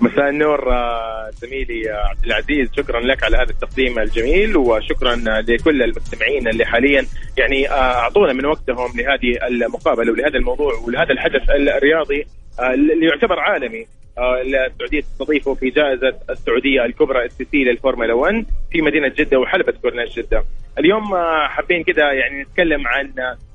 مساء 0.00 0.28
النور 0.28 0.72
آه، 0.72 1.30
زميلي 1.34 1.90
آه، 1.90 2.08
عبد 2.10 2.24
العزيز. 2.24 2.68
شكرا 2.76 3.00
لك 3.00 3.24
على 3.24 3.36
هذا 3.36 3.50
التقديم 3.50 3.98
الجميل 3.98 4.56
وشكرا 4.56 5.16
لكل 5.48 5.82
المستمعين 5.82 6.48
اللي 6.48 6.64
حاليا 6.64 7.06
يعني 7.38 7.68
آه، 7.70 7.72
أعطونا 7.72 8.32
من 8.32 8.46
وقتهم 8.46 8.92
لهذه 8.96 9.46
المقابلة 9.48 10.12
ولهذا 10.12 10.38
الموضوع 10.38 10.74
ولهذا 10.86 11.10
الحدث 11.10 11.42
الرياضي 11.50 12.26
اللي 12.74 13.06
يعتبر 13.06 13.40
عالمي. 13.40 13.86
السعودية 14.18 15.00
تستضيفه 15.00 15.54
في 15.54 15.70
جائزة 15.70 16.14
السعودية 16.30 16.84
الكبرى 16.84 17.26
STC 17.26 17.64
للفورمولا 17.64 18.14
1 18.14 18.46
في 18.70 18.82
مدينة 18.82 19.08
جدة 19.08 19.38
وحلبة 19.38 19.72
كورنيش 19.82 20.16
جدة. 20.18 20.44
اليوم 20.78 21.14
آه، 21.14 21.46
حابين 21.48 21.82
كده 21.82 22.12
يعني 22.12 22.42
نتكلم 22.42 22.86
عن 22.86 23.12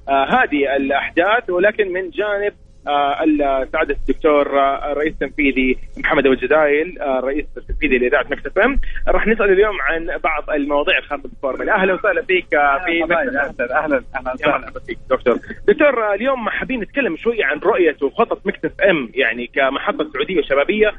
آه، 0.09 0.25
هذه 0.25 0.75
الأحداث 0.75 1.49
ولكن 1.49 1.93
من 1.93 2.09
جانب 2.09 2.53
آه، 2.87 3.67
سعادة 3.71 3.95
الدكتور 3.95 4.59
آه، 4.59 4.91
الرئيس 4.91 5.13
التنفيذي 5.13 5.77
محمد 5.97 6.25
أبو 6.25 6.33
الجدايل 6.33 6.99
آه، 6.99 7.19
الرئيس 7.19 7.45
التنفيذي 7.57 7.97
لإذاعة 7.97 8.25
Mix 8.31 8.59
FM. 8.59 8.79
راح 9.07 9.27
نسأل 9.27 9.51
اليوم 9.51 9.81
عن 9.81 10.17
بعض 10.23 10.49
المواضيع 10.49 10.97
الخاصة 10.97 11.23
بالفورمولا 11.23 11.75
أهلا 11.75 11.93
وسهلا 11.93 12.21
فيك 12.21 12.49
في 12.49 13.03
أهلا 13.03 13.53
أهلا 13.61 14.03
أهلا 14.15 14.71
فيك 14.87 14.97
دكتور. 15.09 15.39
دكتور 15.67 16.13
اليوم 16.13 16.49
حابين 16.49 16.79
نتكلم 16.81 17.17
شوي 17.17 17.43
عن 17.43 17.59
رؤية 17.59 17.97
وخطط 18.01 18.47
Mix 18.47 18.71
FM 18.89 19.09
يعني 19.13 19.47
كمحطة 19.47 20.11
سعودية 20.13 20.41
شبابية. 20.41 20.93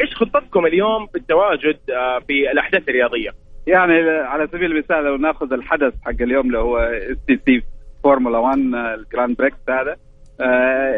إيش 0.00 0.14
خطتكم 0.14 0.66
اليوم 0.66 1.06
في 1.06 1.18
التواجد 1.18 1.78
في 2.26 2.52
الأحداث 2.52 2.88
الرياضية؟ 2.88 3.30
يعني 3.66 4.10
على 4.10 4.46
سبيل 4.46 4.72
المثال 4.72 5.04
لو 5.04 5.16
ناخذ 5.16 5.52
الحدث 5.52 5.94
حق 6.04 6.22
اليوم 6.22 6.46
اللي 6.46 6.58
هو 6.58 6.78
STC 6.78 7.62
فورمولا 8.02 8.38
1 8.38 8.58
آه، 8.74 8.94
ال 8.94 9.01
Grand 9.01 9.36
Prix 9.36 9.56
هذا 9.68 9.96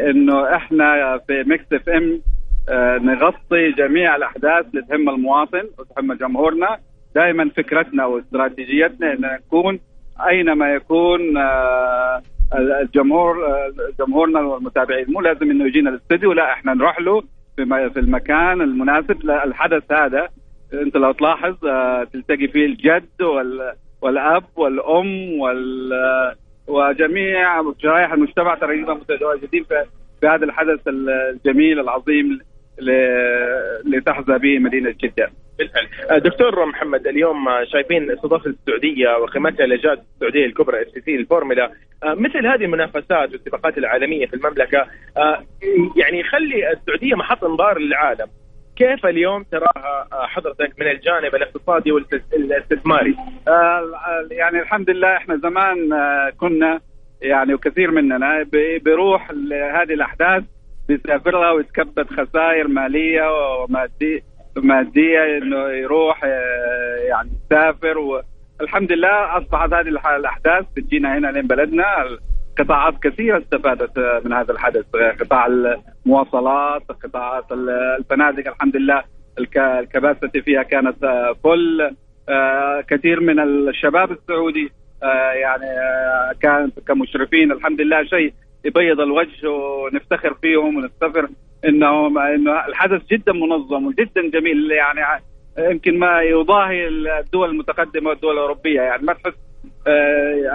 إنه 0.09 0.55
إحنا 0.55 1.17
في 1.27 1.43
Mix 1.47 1.73
FM 1.73 2.21
آه 2.69 2.97
نغطي 2.97 3.71
جميع 3.71 4.15
الأحداث 4.15 4.65
اللي 4.65 4.81
تهم 4.89 5.09
المواطن 5.09 5.63
وتهم 5.79 6.13
جمهورنا. 6.13 6.77
دائما 7.15 7.49
فكرتنا 7.57 8.05
واستراتيجيتنا 8.05 9.13
ان 9.13 9.21
نكون 9.21 9.79
أينما 10.27 10.73
يكون 10.73 11.37
آه 11.37 12.21
الجمهور 12.57 13.45
آه، 13.45 13.71
جمهورنا 13.99 14.39
والمتابعين. 14.39 15.05
مو 15.09 15.21
لازم 15.21 15.51
إنه 15.51 15.65
يجينا 15.65 15.89
الاستوديو 15.89 16.33
لا 16.33 16.53
إحنا 16.53 16.73
نروح 16.73 16.99
له 17.01 17.21
في 17.57 17.99
المكان 17.99 18.61
المناسب. 18.61 19.23
للحدث 19.23 19.91
هذا 19.91 20.29
أنت 20.73 20.97
لو 20.97 21.11
تلاحظ 21.11 21.65
آه، 21.65 22.03
تلتقي 22.03 22.47
فيه 22.47 22.65
الجد 22.65 23.21
وال 23.21 23.73
والأب 24.01 24.43
والأم 24.55 25.39
وال 25.39 25.93
آه، 25.93 26.35
وجميع 26.69 27.63
شرائح 27.81 28.13
المجتمع 28.13 28.55
تقريبا 28.55 28.93
متواجدين 28.93 29.63
في 29.63 30.27
هذا 30.27 30.45
الحدث 30.45 30.79
الجميل 30.87 31.79
العظيم 31.79 32.39
اللي- 32.79 34.01
تحظى 34.05 34.37
به 34.37 34.59
مدينة 34.59 34.95
جدة. 35.03 35.29
بالفعل. 35.59 35.87
آه، 36.11 36.17
دكتور 36.17 36.65
محمد 36.65 37.07
اليوم 37.07 37.45
شايفين 37.73 38.11
استضافة 38.11 38.49
السعودية 38.49 39.17
وقيمتها 39.17 39.65
لجائزه 39.65 40.01
السعودية 40.15 40.45
الكبرى 40.45 40.81
STC 40.81 41.15
الفورمولا. 41.15 41.71
آه، 42.03 42.13
مثل 42.13 42.47
هذه 42.47 42.63
المنافسات 42.65 43.31
والسباقات 43.31 43.77
العالمية 43.77 44.25
في 44.25 44.33
المملكة 44.33 44.87
آه، 45.17 45.43
يعني 45.95 46.19
يخلي 46.19 46.71
السعودية 46.71 47.15
محط 47.15 47.43
انظار 47.43 47.79
للعالم. 47.79 48.27
كيف 48.79 49.05
اليوم 49.05 49.43
تراها 49.43 50.07
آه، 50.13 50.25
حضرتك 50.27 50.71
من 50.79 50.87
الجانب 50.87 51.35
الاقتصادي 51.35 51.91
والاستثماري؟ 51.91 53.15
آه، 53.47 53.83
يعني 54.31 54.59
الحمد 54.61 54.89
لله 54.89 55.17
إحنا 55.17 55.35
زمان 55.37 55.93
آه، 55.93 56.29
كنا 56.37 56.79
يعني 57.21 57.53
وكثير 57.53 57.91
مننا 57.91 58.43
بي- 58.43 58.79
بيروح 58.79 59.31
لهذه 59.31 59.93
الأحداث 59.93 60.43
بيسافر 60.87 61.31
لها 61.41 61.51
ويتكبد 61.51 62.07
خسائر 62.07 62.67
مالية 62.67 63.23
وماديه 63.63 64.19
مادية 64.57 65.37
إنه 65.37 65.69
يروح 65.69 66.23
يعني 67.09 67.29
يسافر 67.45 67.97
والحمد 68.59 68.91
لله 68.91 69.37
أصبحت 69.37 69.73
هذه 69.73 69.87
الأحداث 70.17 70.65
بتجينا 70.77 71.17
هنا 71.17 71.27
لين 71.27 71.47
بلدنا 71.47 71.85
قطاعات 72.59 72.93
كثيرة 73.03 73.37
استفادت 73.37 73.97
آه، 73.97 74.21
من 74.25 74.33
هذا 74.33 74.51
الحدث. 74.51 74.85
قطاع 75.21 75.47
المواصلات 76.05 76.81
قطاعات 77.03 77.51
ال- 77.51 77.69
الفنادق 77.99 78.47
الحمد 78.47 78.75
لله 78.75 79.03
الك- 79.39 79.57
الكباسة 79.57 80.27
فيها 80.27 80.63
كانت 80.63 81.03
آه، 81.03 81.33
فل. 81.43 81.95
آه، 82.29 82.81
كثير 82.89 83.19
من 83.19 83.39
الشباب 83.39 84.11
السعودي 84.11 84.71
يعني 85.33 85.65
كان 86.41 86.71
كمشرفين 86.87 87.51
الحمد 87.51 87.81
لله 87.81 88.03
شيء 88.03 88.33
يبيض 88.65 88.99
الوجه 89.01 89.49
ونفتخر 89.49 90.33
فيهم 90.33 90.77
ونفتخر 90.77 91.27
انه 91.67 92.07
إنه 92.35 92.65
الحدث 92.67 93.01
جدا 93.11 93.33
منظم 93.33 93.85
وجدا 93.87 94.29
جميل 94.33 94.71
يعني 94.71 95.21
يمكن 95.59 95.99
ما 95.99 96.21
يضاهي 96.21 96.87
الدول 96.87 97.49
المتقدمة 97.49 98.09
والدول 98.09 98.33
الأوروبية. 98.33 98.81
يعني 98.81 99.03
ما 99.03 99.13
تحس 99.13 99.33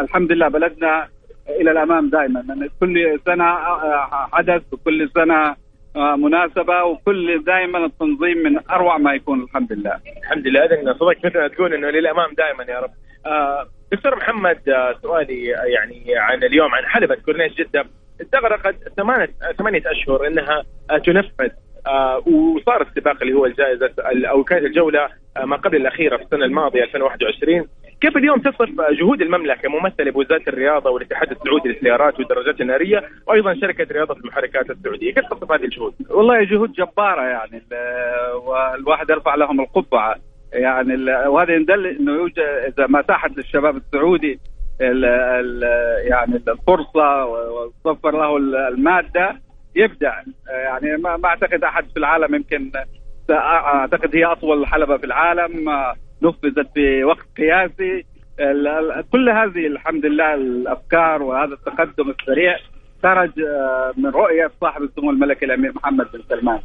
الحمد 0.01 0.33
لله 0.33 0.49
بلدنا 0.49 1.09
إلى 1.49 1.71
الأمام 1.71 2.11
دائما. 2.11 2.69
كل 2.81 3.21
سنة 3.27 3.45
آه، 3.45 4.29
حدث 4.33 4.63
وكل 4.73 5.11
سنة 5.15 5.57
آه، 5.97 6.17
مناسبة 6.17 6.85
وكل 6.85 7.45
دائما 7.45 7.85
التنظيم 7.87 8.39
من 8.39 8.59
أروع 8.71 8.99
ما 8.99 9.15
يكون 9.15 9.43
الحمد 9.43 9.73
لله. 9.73 9.99
الحمد 10.23 10.47
لله. 10.47 10.65
إذن 10.65 10.95
صدقت 10.95 11.27
مثل 11.27 11.39
ما 11.39 11.49
تقول 11.49 11.75
إنه 11.75 11.91
للأمام 11.91 12.35
دائما 12.35 12.65
يا 12.65 12.81
رب. 12.81 12.91
آه 13.27 13.67
دكتور 13.93 14.17
محمد 14.17 14.69
آه 14.69 14.95
سؤالي 15.03 15.57
آه، 15.57 15.63
يعني 15.65 16.05
عن 16.17 16.43
اليوم 16.45 16.75
عن 16.75 16.85
حلبة 16.87 17.15
كورنيش 17.15 17.53
جدة. 17.55 17.85
استغرقت 18.21 18.75
ثمانية 18.97 19.29
ثمانية 19.59 19.83
أشهر 19.87 20.27
إنها 20.27 20.63
آه 20.91 20.99
تنفذ 20.99 21.49
آه 21.87 22.19
وصار 22.29 22.83
السباق 22.83 23.23
اللي 23.23 23.35
هو 23.35 23.47
الجائزة 23.47 23.87
ال- 24.13 24.27
أو 24.27 24.45
كانت 24.45 24.65
الجولة 24.65 25.09
آه 25.37 25.45
ما 25.45 25.57
قبل 25.57 25.77
الأخيرة 25.77 26.17
في 26.17 26.23
السنة 26.23 26.45
الماضية 26.45 26.83
2021 26.85 27.67
كيف 28.05 28.17
اليوم 28.17 28.39
تصف 28.41 28.63
جهود 29.01 29.23
المملكة 29.23 29.69
ممثلة 29.69 30.11
بوزارة 30.11 30.43
الرياضة 30.49 30.91
والاتحاد 30.91 31.31
السعودي 31.31 31.69
للسيارات 31.69 32.19
والدراجات 32.19 32.61
النارية 32.61 33.03
وأيضا 33.27 33.55
شركة 33.55 33.87
رياضة 33.95 34.17
المحركات 34.21 34.71
السعودية 34.71 35.13
كيف 35.15 35.25
تصف 35.25 35.53
هذه 35.53 35.65
الجهود؟ 35.65 35.95
والله 36.11 36.45
جهود 36.45 36.73
جبارة 36.73 37.23
يعني 37.23 37.57
ال- 37.73 38.35
والواحد 38.37 39.11
يرفع 39.11 39.35
لهم 39.35 39.61
القبعة. 39.61 40.15
يعني 40.53 40.95
وهذا 41.27 41.55
يدل 41.55 41.87
إنه 41.87 42.13
يوجد 42.13 42.39
إذا 42.39 42.87
ما 42.87 43.03
ساحت 43.09 43.37
للشباب 43.37 43.77
السعودي 43.77 44.39
ال 44.81 45.05
ال 45.05 45.63
يعني 46.11 46.37
الفرصة 46.49 47.25
وتوفر 47.27 48.11
له 48.11 48.37
ال- 48.37 48.57
المادة 48.57 49.37
يبدع 49.77 50.21
يعني 50.51 50.97
ما 50.97 51.21
أعتقد 51.25 51.65
أحد 51.65 51.85
في 51.91 51.97
العالم 51.97 52.35
يمكن 52.35 52.71
أعتقد 53.31 54.17
هي 54.17 54.25
أطول 54.25 54.67
حلبة 54.67 54.97
في 54.97 55.07
العالم. 55.07 55.71
نفذت 56.23 56.67
في 56.75 57.05
وقت 57.05 57.27
قياسي. 57.37 58.05
كل 59.13 59.31
هذه 59.31 59.67
الحمد 59.67 60.07
لله 60.07 60.35
الأفكار 60.35 61.23
وهذا 61.23 61.55
التقدم 61.55 62.11
السريع 62.11 62.57
خرج 63.03 63.41
آه، 63.41 63.93
من 63.97 64.11
رؤية 64.11 64.51
صاحب 64.61 64.83
السمو 64.83 65.11
الملكي 65.11 65.45
الأمير 65.45 65.73
محمد 65.75 66.07
بن 66.13 66.21
سلمان 66.29 66.61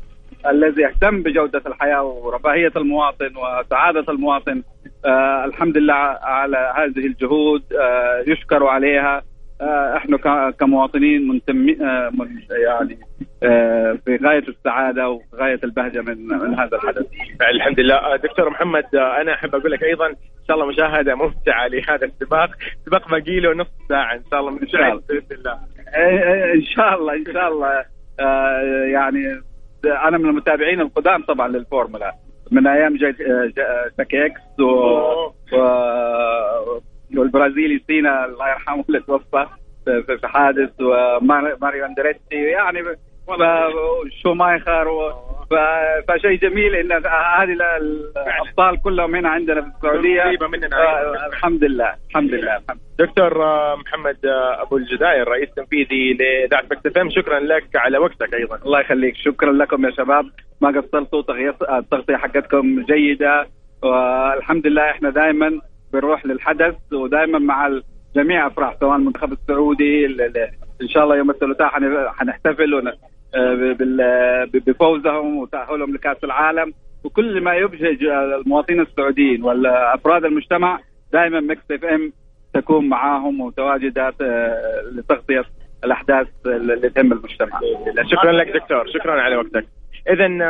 الذي 0.48 0.86
اهتم 0.86 1.24
بجودة 1.24 1.62
الحياة 1.66 2.04
ورفاهية 2.04 2.72
المواطن 2.78 3.32
وسعادة 3.38 4.06
المواطن. 4.10 4.64
آه 5.06 5.46
الحمد 5.46 5.78
لله 5.78 5.94
على 6.24 6.74
هذه 6.76 7.06
الجهود 7.06 7.64
آه 7.74 8.24
يشكر 8.28 8.64
عليها. 8.64 9.22
إحنا 9.98 10.52
كمواطنين 10.52 11.28
منتمي 11.28 11.78
آه 11.82 12.10
من 12.14 12.28
يعني 12.68 12.98
في 14.06 14.20
غايه 14.24 14.44
السعادة 14.48 15.10
وفي 15.10 15.36
غايه 15.36 15.60
البهجة 15.64 16.02
من 16.02 16.28
من 16.28 16.60
هذا 16.60 16.78
الحدث. 16.78 17.06
الحمد 17.56 17.80
لله. 17.80 17.96
آه، 17.96 18.16
دكتور 18.16 18.50
محمد 18.50 18.96
آه، 18.96 19.22
أنا 19.22 19.34
أحب 19.34 19.56
أقول 19.56 19.72
لك 19.72 19.84
أيضا 19.84 20.08
إن 20.08 20.16
شاء 20.48 20.56
الله 20.58 20.68
مشاهدة 20.68 21.16
ممتعة 21.16 21.68
لهذا 21.68 22.06
السباق. 22.06 22.50
سباق 22.86 23.10
باقي 23.10 23.40
له 23.40 23.54
نص 23.54 23.68
ساعة 23.90 24.14
إن 24.16 24.24
شاء 24.32 24.40
الله 24.40 24.52
من 24.52 24.68
شاء 24.68 24.82
الله. 24.82 25.02
بإذن 25.10 25.26
الله. 25.32 25.60
ان 26.54 26.64
شاء 26.64 27.00
الله 27.00 27.14
إن 27.14 27.34
شاء 27.34 27.48
الله. 27.48 27.86
آه 28.20 28.62
يعني 28.92 29.42
أنا 29.86 30.18
من 30.18 30.30
المتابعين 30.30 30.82
القدام 30.82 31.24
طبعا 31.24 31.48
للفورمولا. 31.48 32.14
من 32.52 32.68
أيام 32.68 32.98
جاكي 32.98 33.16
إكس 34.16 34.60
و, 34.60 34.64
و 35.54 35.58
والبرازيلي 37.18 37.82
سينا 37.88 38.26
الله 38.26 38.50
يرحمه 38.50 38.86
اللي 38.90 39.00
توفى 39.00 39.46
في 39.86 40.18
في 40.18 40.28
حادث 40.28 40.82
وماريو 40.82 41.86
أندريتي 41.86 42.36
يعني 42.36 42.82
شوماخر 44.24 44.88
و... 44.88 45.12
ف- 45.50 46.12
فشيء 46.12 46.40
جميل 46.40 46.76
إن 46.76 46.92
هذه 46.92 47.44
ال- 47.44 48.12
الأبطال 48.18 48.82
كلهم 48.82 49.16
هنا 49.16 49.30
عندنا 49.30 49.62
في 49.62 49.68
السعودية. 49.68 50.22
قريبة 50.24 50.48
مننا. 50.48 50.70
آه، 50.78 51.28
الحمد 51.28 51.64
لله 51.64 51.94
الحمد 52.10 52.34
لله 52.34 52.60
دكتور 53.00 53.44
آه، 53.46 53.76
محمد 53.76 54.26
آه، 54.26 54.62
أبو 54.62 54.78
الجداير 54.78 55.28
رئيس 55.28 55.50
تنفيذي 55.56 56.14
لإذاعة 56.14 56.64
مكس 56.72 57.14
شكرا 57.16 57.40
لك 57.40 57.76
على 57.76 57.98
وقتك 57.98 58.34
أيضا. 58.34 58.56
الله 58.66 58.80
يخليك. 58.80 59.16
شكرا 59.16 59.52
لكم 59.52 59.86
يا 59.86 59.92
شباب. 59.92 60.26
ما 60.62 60.70
قصرتوا 60.82 61.24
التغطية 61.78 62.16
حقتكم 62.16 62.86
جيدة. 62.86 63.48
والحمد 63.84 64.68
لله 64.68 64.90
إحنا 64.90 65.10
دائما 65.10 65.62
بنروح 65.94 66.26
للحدث 66.26 66.76
ودائما 66.94 67.40
مع 67.40 67.80
جميع 68.16 68.48
افراح 68.48 68.76
سواء 68.80 68.96
المنتخب 68.98 69.32
السعودي 69.32 70.06
ال- 70.06 70.22
ال- 70.22 70.50
إن 70.82 70.88
شاء 70.88 71.04
الله 71.04 71.16
يوم 71.18 71.30
الثلاثاء 71.30 71.68
حن- 71.68 72.08
حنحتفل 72.10 72.88
آه، 72.88 72.94
بفوزهم 74.54 75.38
وتأهلهم 75.38 75.94
لكأس 75.94 76.24
العالم. 76.24 76.74
وكل 77.04 77.44
ما 77.44 77.54
يبهج 77.54 78.04
المواطنين 78.40 78.82
السعوديين 78.82 79.44
والأفراد 79.44 80.26
المجتمع 80.26 80.80
دائما 81.14 81.40
Mix 81.40 81.72
FM 81.72 82.12
تكون 82.54 82.90
معاهم 82.90 83.42
وتواجدات 83.42 84.22
آه، 84.22 84.82
لتغطية 84.92 85.44
الأحداث 85.84 86.28
اللي 86.46 86.90
تهم 86.90 87.14
المجتمع. 87.14 87.60
شكرا 88.12 88.32
لك 88.32 88.48
دكتور. 88.48 88.84
شكرا 89.00 89.22
على 89.22 89.36
وقتك. 89.36 89.66
اذا 90.10 90.46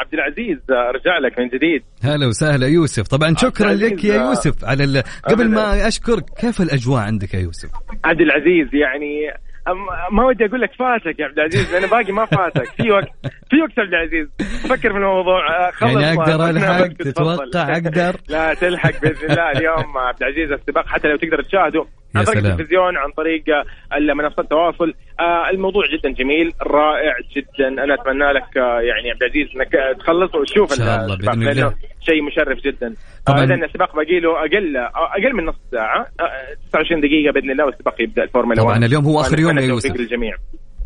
عبد 0.00 0.14
العزيز 0.14 0.58
آه، 0.70 0.88
أرجع 0.88 1.18
لك 1.18 1.38
من 1.38 1.48
جديد. 1.48 1.82
هلا 2.02 2.26
وسهلا 2.26 2.66
يوسف. 2.66 3.08
طبعا 3.08 3.34
شكرا 3.36 3.72
لك 3.72 4.04
يا 4.04 4.20
آه، 4.20 4.28
يوسف 4.28 4.64
على 4.64 4.84
ال... 4.84 5.02
قبل 5.24 5.50
ما 5.50 5.88
أشكرك 5.88 6.24
كيف 6.40 6.60
الأجواء 6.60 7.00
عندك 7.02 7.34
يا 7.34 7.40
يوسف؟ 7.40 7.70
عبد 8.04 8.20
العزيز 8.20 8.74
يعني 8.74 9.30
ما 10.10 10.24
ودي 10.24 10.44
أقول 10.44 10.60
لك 10.60 10.70
فاتك 10.78 11.18
يا 11.20 11.24
عبد 11.24 11.38
العزيز 11.38 11.74
لأن 11.74 11.86
باقي 11.90 12.12
ما 12.12 12.24
فاتك 12.24 12.64
في 12.82 12.90
وقت 12.90 13.08
في 13.50 13.62
وقت 13.62 13.78
عبد 13.78 13.94
العزيز 13.94 14.28
فكر 14.68 14.90
في 14.92 14.96
الموضوع 14.98 15.66
آه، 15.66 15.70
خلص 15.70 15.90
يعني 16.02 16.20
أقدر 16.20 16.38
ما- 16.38 16.50
ألحق؟ 16.50 16.86
تفضل. 16.86 17.12
تتوقع 17.12 17.72
أقدر؟ 17.76 18.16
لا 18.28 18.54
تلحق 18.54 19.00
بإذن 19.02 19.30
الله 19.30 19.50
اليوم 19.50 19.98
عبد 19.98 20.22
العزيز 20.22 20.52
السباق 20.52 20.86
حتى 20.86 21.08
لو 21.08 21.16
تقدر 21.16 21.42
تشاهده 21.42 21.80
يا 22.14 22.18
عن 22.20 22.24
طريق. 22.24 22.44
التلفزيون 22.46 22.96
عن 22.96 23.10
طريق 23.16 23.44
منصات 24.14 24.38
التواصل 24.38 24.94
آه، 25.20 25.50
الموضوع 25.50 25.82
جدا 25.96 26.10
جميل 26.10 26.52
رائع 26.62 27.14
جدا 27.36 27.68
أنا 27.68 27.94
أتمنى 27.94 28.32
لك 28.32 28.56
آه، 28.56 28.80
يعني 28.80 29.10
عبد 29.10 29.22
العزيز 29.22 29.48
إنك 29.56 29.74
آه، 29.74 29.92
تخلص 29.92 30.34
وتشوف 30.34 30.72
إن 30.72 30.78
شاء 30.78 31.04
الله 31.04 31.16
لأنه 31.16 31.50
الله. 31.50 31.74
شيء 32.00 32.22
مشرف 32.22 32.58
جدا 32.58 32.94
طبعاً. 33.26 33.44
طبعا 33.46 33.56
اذا 33.56 33.64
السباق 33.66 33.96
باقي 33.96 34.20
له 34.20 34.38
أقل 34.38 34.76
آه، 34.76 34.90
أقل 35.18 35.34
من 35.36 35.44
نص 35.44 35.54
ساعة 35.70 36.06
آه، 36.20 36.54
29 36.68 37.00
دقيقة 37.00 37.32
بإذن 37.32 37.50
الله 37.50 37.64
والسباق 37.66 38.00
يبدأ 38.02 38.22
الفورمولا 38.22 38.62
طبعاً 38.62 38.70
1. 38.78 38.82
اليوم 38.82 39.04
هو 39.04 39.20
آخر 39.20 39.38
يوم 39.38 39.58
يا 39.58 39.62
يوسف. 39.64 39.96
للجميع 39.96 40.34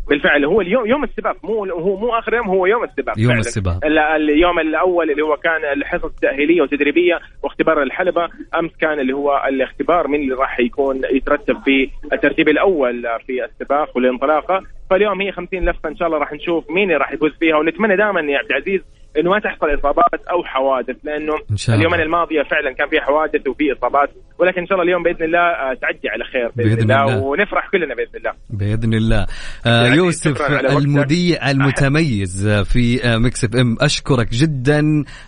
بالفعل 0.09 0.45
هو 0.45 0.61
اليوم 0.61 0.85
يوم 0.87 1.03
السباق. 1.03 1.37
مو 1.45 1.65
هو 1.65 1.97
مو 1.97 2.09
آخر 2.09 2.33
يوم 2.33 2.47
هو 2.47 2.65
يوم 2.65 2.83
السباق 2.83 3.19
يوم. 3.19 3.31
السباق. 3.39 3.85
ال- 3.85 3.99
اليوم 3.99 4.59
الأول 4.59 5.11
اللي 5.11 5.21
هو 5.21 5.35
كان 5.37 5.73
الحصص 5.77 6.11
تاهيليه 6.21 6.61
وتدريبية 6.61 7.19
واختبار 7.43 7.83
الحلبة. 7.83 8.29
أمس 8.59 8.71
كان 8.81 8.99
اللي 8.99 9.13
هو 9.13 9.43
الاختبار 9.47 10.07
من 10.07 10.19
اللي 10.21 10.35
راح 10.35 10.59
يكون 10.59 11.01
يترتب 11.11 11.57
في 11.65 11.89
الترتيب 12.13 12.49
الأول 12.49 13.03
في 13.27 13.45
السباق 13.45 13.97
والانطلاقة. 13.97 14.61
فاليوم 14.89 15.21
هي 15.21 15.31
50 15.31 15.69
لفة. 15.69 15.89
إن 15.89 15.95
شاء 15.95 16.07
الله 16.07 16.19
راح 16.19 16.33
نشوف 16.33 16.71
مين 16.71 16.83
اللي 16.83 16.95
راح 16.97 17.11
يفوز 17.13 17.31
فيها. 17.39 17.55
ونتمنى 17.57 17.95
دائما 17.95 18.21
يا 18.21 18.37
عبد 18.37 18.49
العزيز 18.51 18.81
إنه 19.17 19.29
ما 19.29 19.39
تحصل 19.39 19.65
إصابات 19.79 20.21
أو 20.31 20.43
حوادث 20.43 20.95
لأنه 21.03 21.33
إن 21.51 21.57
شاء 21.57 21.75
الله. 21.75 21.85
اليومين 21.85 22.05
الماضية 22.05 22.43
فعلا 22.51 22.73
كان 22.73 22.87
في 22.89 23.01
حوادث 23.01 23.47
وفي 23.47 23.73
إصابات 23.73 24.09
ولكن 24.39 24.61
إن 24.61 24.67
شاء 24.67 24.73
الله 24.73 24.83
اليوم 24.83 25.03
بإذن 25.03 25.23
الله 25.23 25.39
آه، 25.39 25.73
تعدي 25.81 26.09
على 26.09 26.23
خير 26.33 26.49
بإذن, 26.55 26.75
بإذن 26.75 26.91
الله, 26.91 27.03
الله. 27.03 27.23
ونفرح 27.23 27.69
كلنا 27.71 27.95
بإذن 27.95 28.15
الله. 28.15 28.31
بإذن 28.49 28.93
الله. 28.93 29.25
آه 29.65 29.83
يعني 29.83 29.97
يوسف. 29.97 30.41
المذيع 30.77 31.51
المتميز 31.51 32.47
في 32.49 33.03
آه 33.03 33.17
Mix 33.17 33.43
FM. 33.43 33.77
أشكرك 33.81 34.29
جدا 34.31 34.81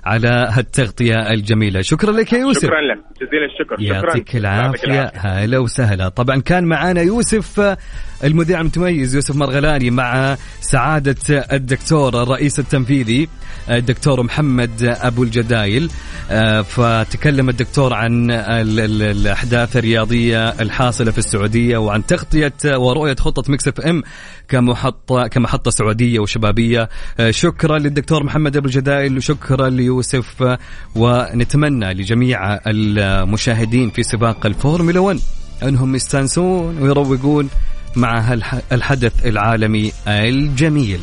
على 0.06 0.48
هالتغطية 0.52 1.30
الجميلة. 1.34 1.82
شكرا 1.82 2.12
لك 2.12 2.34
يا 2.34 2.38
يوسف. 2.38 2.62
شكرا 2.62 2.82
لك. 2.82 3.00
جزيل 3.22 3.44
الشكر. 3.44 3.76
يعطيك 3.80 4.36
العافية. 4.36 5.12
هلا 5.16 5.60
وسهلا. 5.60 6.10
طبعا 6.10 6.42
كان 6.42 6.66
معانا 6.66 7.02
يوسف 7.02 7.60
آه، 7.60 7.78
المذيع 8.24 8.62
المتميز 8.62 9.16
يوسف 9.16 9.36
مرغلاني 9.36 9.90
مع 9.92 10.36
سعادة 10.60 11.46
الدكتور 11.54 12.24
الرئيس 12.24 12.60
التنفيذي. 12.60 13.30
الدكتور 13.72 14.24
محمد 14.24 14.96
أبو 15.02 15.24
الجدايل. 15.24 15.92
آه، 16.32 16.62
فتكلم 16.62 17.50
الدكتور 17.50 17.94
عن 17.94 18.32
ال- 18.32 18.80
ال- 18.80 19.02
الأحداث 19.02 19.78
الرياضية 19.78 20.50
الحاصلة 20.50 21.12
في 21.12 21.18
السعودية 21.18 21.78
وعن 21.78 22.06
تغطية 22.06 22.54
ورؤية 22.76 23.16
خطة 23.16 23.52
Mix 23.52 23.68
FM 23.68 24.04
كمحطه 24.48 25.28
كمحطة 25.28 25.72
سعودية 25.72 26.20
وشبابية. 26.20 26.90
آه، 27.20 27.32
شكرا 27.32 27.78
للدكتور 27.80 28.24
محمد 28.24 28.58
أبو 28.58 28.66
الجدايل 28.68 29.18
وشكرا 29.18 29.70
ليوسف. 29.70 30.44
آه، 30.44 30.60
ونتمنى 30.96 31.94
لجميع 31.94 32.60
المشاهدين 32.68 33.90
في 33.90 34.04
سباق 34.04 34.46
الفورمولا 34.46 35.00
1 35.00 35.20
أنهم 35.64 35.96
يستانسون 35.96 36.78
ويروقون 36.82 37.50
مع 37.96 38.20
هالح- 38.22 38.62
الحدث 38.72 39.26
العالمي 39.26 39.92
الجميل. 40.08 41.00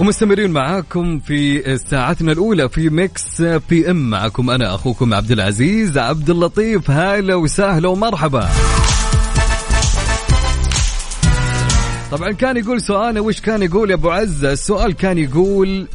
ومستمرين 0.00 0.50
معاكم 0.50 1.20
في 1.20 1.78
ساعتنا 1.90 2.32
الأولى 2.32 2.68
في 2.68 2.88
Mix 2.88 3.42
FM 3.42 4.10
معكم 4.10 4.50
أنا 4.50 4.74
أخوكم 4.74 5.14
عبد 5.14 5.30
العزيز 5.30 5.98
عبد 5.98 6.30
اللطيف. 6.30 6.90
هلا 6.90 7.34
وسهلا 7.34 7.88
ومرحبا. 7.88 8.48
طبعا 12.10 12.32
كان 12.32 12.56
يقول 12.56 12.80
سؤالنا 12.80 13.20
وش 13.20 13.40
كان 13.40 13.62
يقول 13.62 13.90
يا 13.90 13.94
أبو 13.94 14.10
عزة؟ 14.10 14.52
السؤال 14.52 14.92
كان 14.92 15.18
يقول 15.18 15.88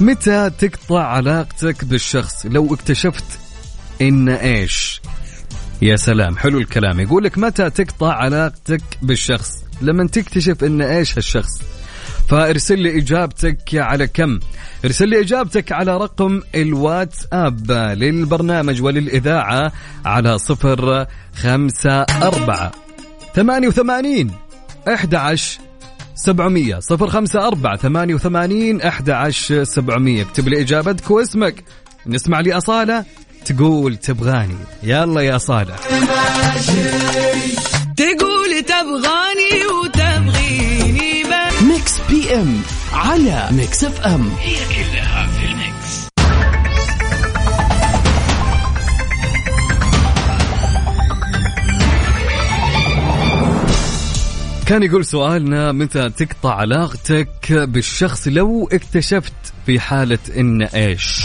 متى 0.00 0.50
تقطع 0.58 1.02
علاقتك 1.02 1.84
بالشخص؟ 1.84 2.46
لو 2.46 2.74
اكتشفت 2.74 3.38
إن 4.02 4.28
إيش؟ 4.28 5.00
يا 5.82 5.96
سلام 5.96 6.36
حلو 6.36 6.58
الكلام. 6.58 7.00
يقول 7.00 7.24
لك 7.24 7.38
متى 7.38 7.70
تقطع 7.70 8.12
علاقتك 8.12 8.82
بالشخص؟ 9.02 9.50
لما 9.82 10.06
تكتشف 10.06 10.64
إن 10.64 10.82
إيش 10.82 11.18
هالشخص؟ 11.18 11.75
فارسل 12.28 12.78
لي 12.78 12.98
إجابتك 12.98 13.74
على 13.74 14.06
كم؟ 14.06 14.38
ارسل 14.84 15.08
لي 15.08 15.20
إجابتك 15.20 15.72
على 15.72 15.96
رقم 15.96 16.42
الواتساب 16.54 17.70
للبرنامج 17.72 18.82
وللإذاعة 18.82 19.72
على 20.04 20.38
صفر 20.38 21.06
خمسة 21.34 22.02
أربعة 22.02 22.72
ثمانية 23.34 23.68
وثمانين 23.68 24.30
أحد 24.88 25.14
سبعمية. 26.14 26.78
صفر 26.78 27.06
خمسة 27.06 27.46
أربعة 27.46 27.76
ثمانية 27.76 28.14
وثمانين 28.14 28.80
أحد 28.80 29.10
عشر 29.10 29.64
سبعمية. 29.64 30.22
اكتب 30.22 30.48
لي 30.48 30.60
إجابتك 30.60 31.10
واسمك. 31.10 31.64
نسمع 32.06 32.40
لي 32.40 32.56
أصالة 32.56 33.04
تقول 33.44 33.96
تبغاني. 33.96 34.56
يلا 34.82 35.20
يا 35.20 35.36
أصالة. 35.36 35.76
تقول 37.96 38.62
تبغاني. 38.66 39.15
إم 42.36 42.60
على 42.92 43.48
Mix 43.50 43.84
FM. 43.84 44.28
هي 44.40 44.56
كلها 44.56 45.26
في 45.26 45.46
ال 45.46 45.58
Mix. 45.58 46.06
كان 54.66 54.82
يقول 54.82 55.04
سؤالنا 55.04 55.72
متى 55.72 56.10
تقطع 56.10 56.54
علاقتك 56.54 57.52
بالشخص 57.52 58.28
لو 58.28 58.68
اكتشفت 58.72 59.32
في 59.66 59.80
حالة 59.80 60.18
إن 60.36 60.62
إيش؟ 60.62 61.24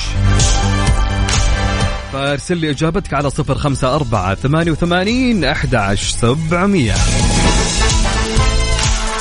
فارسل 2.13 2.58
لي 2.58 2.69
إجابتك 2.69 3.13
على 3.13 3.30
صفر 3.30 3.56
خمسة 3.56 3.95
أربعة 3.95 4.36
ثمانية 4.36 4.71
وثمانين 4.71 5.43
أحد 5.43 5.76
عشر 5.76 6.08
سبعمية. 6.08 6.93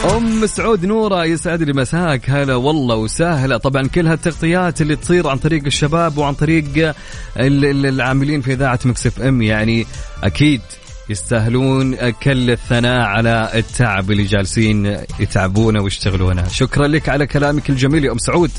أم 0.05 0.47
سعود 0.47 0.85
نورة 0.85 1.25
يسعد 1.25 1.63
لي 1.63 1.73
مساك. 1.73 2.31
هلا 2.31 2.55
والله 2.55 2.97
وسهلا. 2.97 3.57
طبعا 3.57 3.87
كل 3.87 4.07
هالتغطيات 4.07 4.81
اللي 4.81 4.97
تصير 4.97 5.29
عن 5.29 5.37
طريق 5.39 5.65
الشباب 5.67 6.19
وعن 6.19 6.35
طريق 6.35 6.65
ال- 7.37 7.65
ال- 7.65 7.87
العاملين 7.87 8.41
في 8.41 8.53
إذاعة 8.53 8.79
مكسف 8.85 9.23
أم 9.23 9.43
يعني 9.43 9.87
أكيد 10.25 10.61
يستاهلون 11.09 12.11
كل 12.11 12.51
الثناء 12.51 13.01
على 13.01 13.51
التعب 13.55 14.11
اللي 14.11 14.25
جالسين 14.25 14.97
يتعبونه 15.21 15.83
ويشتغلونه 15.83 16.49
شكرا 16.49 16.87
لك 16.87 17.09
على 17.09 17.27
كلامك 17.27 17.71
الجميل 17.71 18.05
يا 18.05 18.13
أم 18.13 18.19
سعود. 18.19 18.51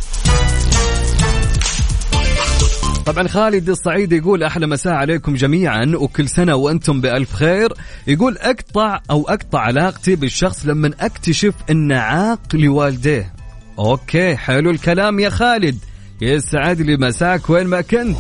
طبعا 3.06 3.28
خالد 3.28 3.70
الصعيد 3.70 4.12
يقول 4.12 4.44
أحلى 4.44 4.68
مساء 4.68 4.94
عليكم 4.94 5.36
جميعا 5.36 5.94
وكل 5.96 6.30
سنة 6.30 6.56
وأنتم 6.56 7.02
بألف 7.02 7.34
خير. 7.34 7.74
يقول 8.08 8.38
أقطع 8.38 9.00
أو 9.12 9.30
أقطع 9.30 9.60
علاقتي 9.60 10.16
بالشخص 10.16 10.66
لما 10.66 10.92
أكتشف 11.00 11.54
انه 11.70 11.98
عاق 11.98 12.56
لوالديه. 12.56 13.34
أوكي 13.80 14.36
حلو 14.36 14.72
الكلام 14.72 15.20
يا 15.20 15.30
خالد. 15.30 15.78
يسعد 16.22 16.82
لي 16.82 16.98
مساك 16.98 17.50
وين 17.50 17.68
ما 17.68 17.82
كنت. 17.82 18.18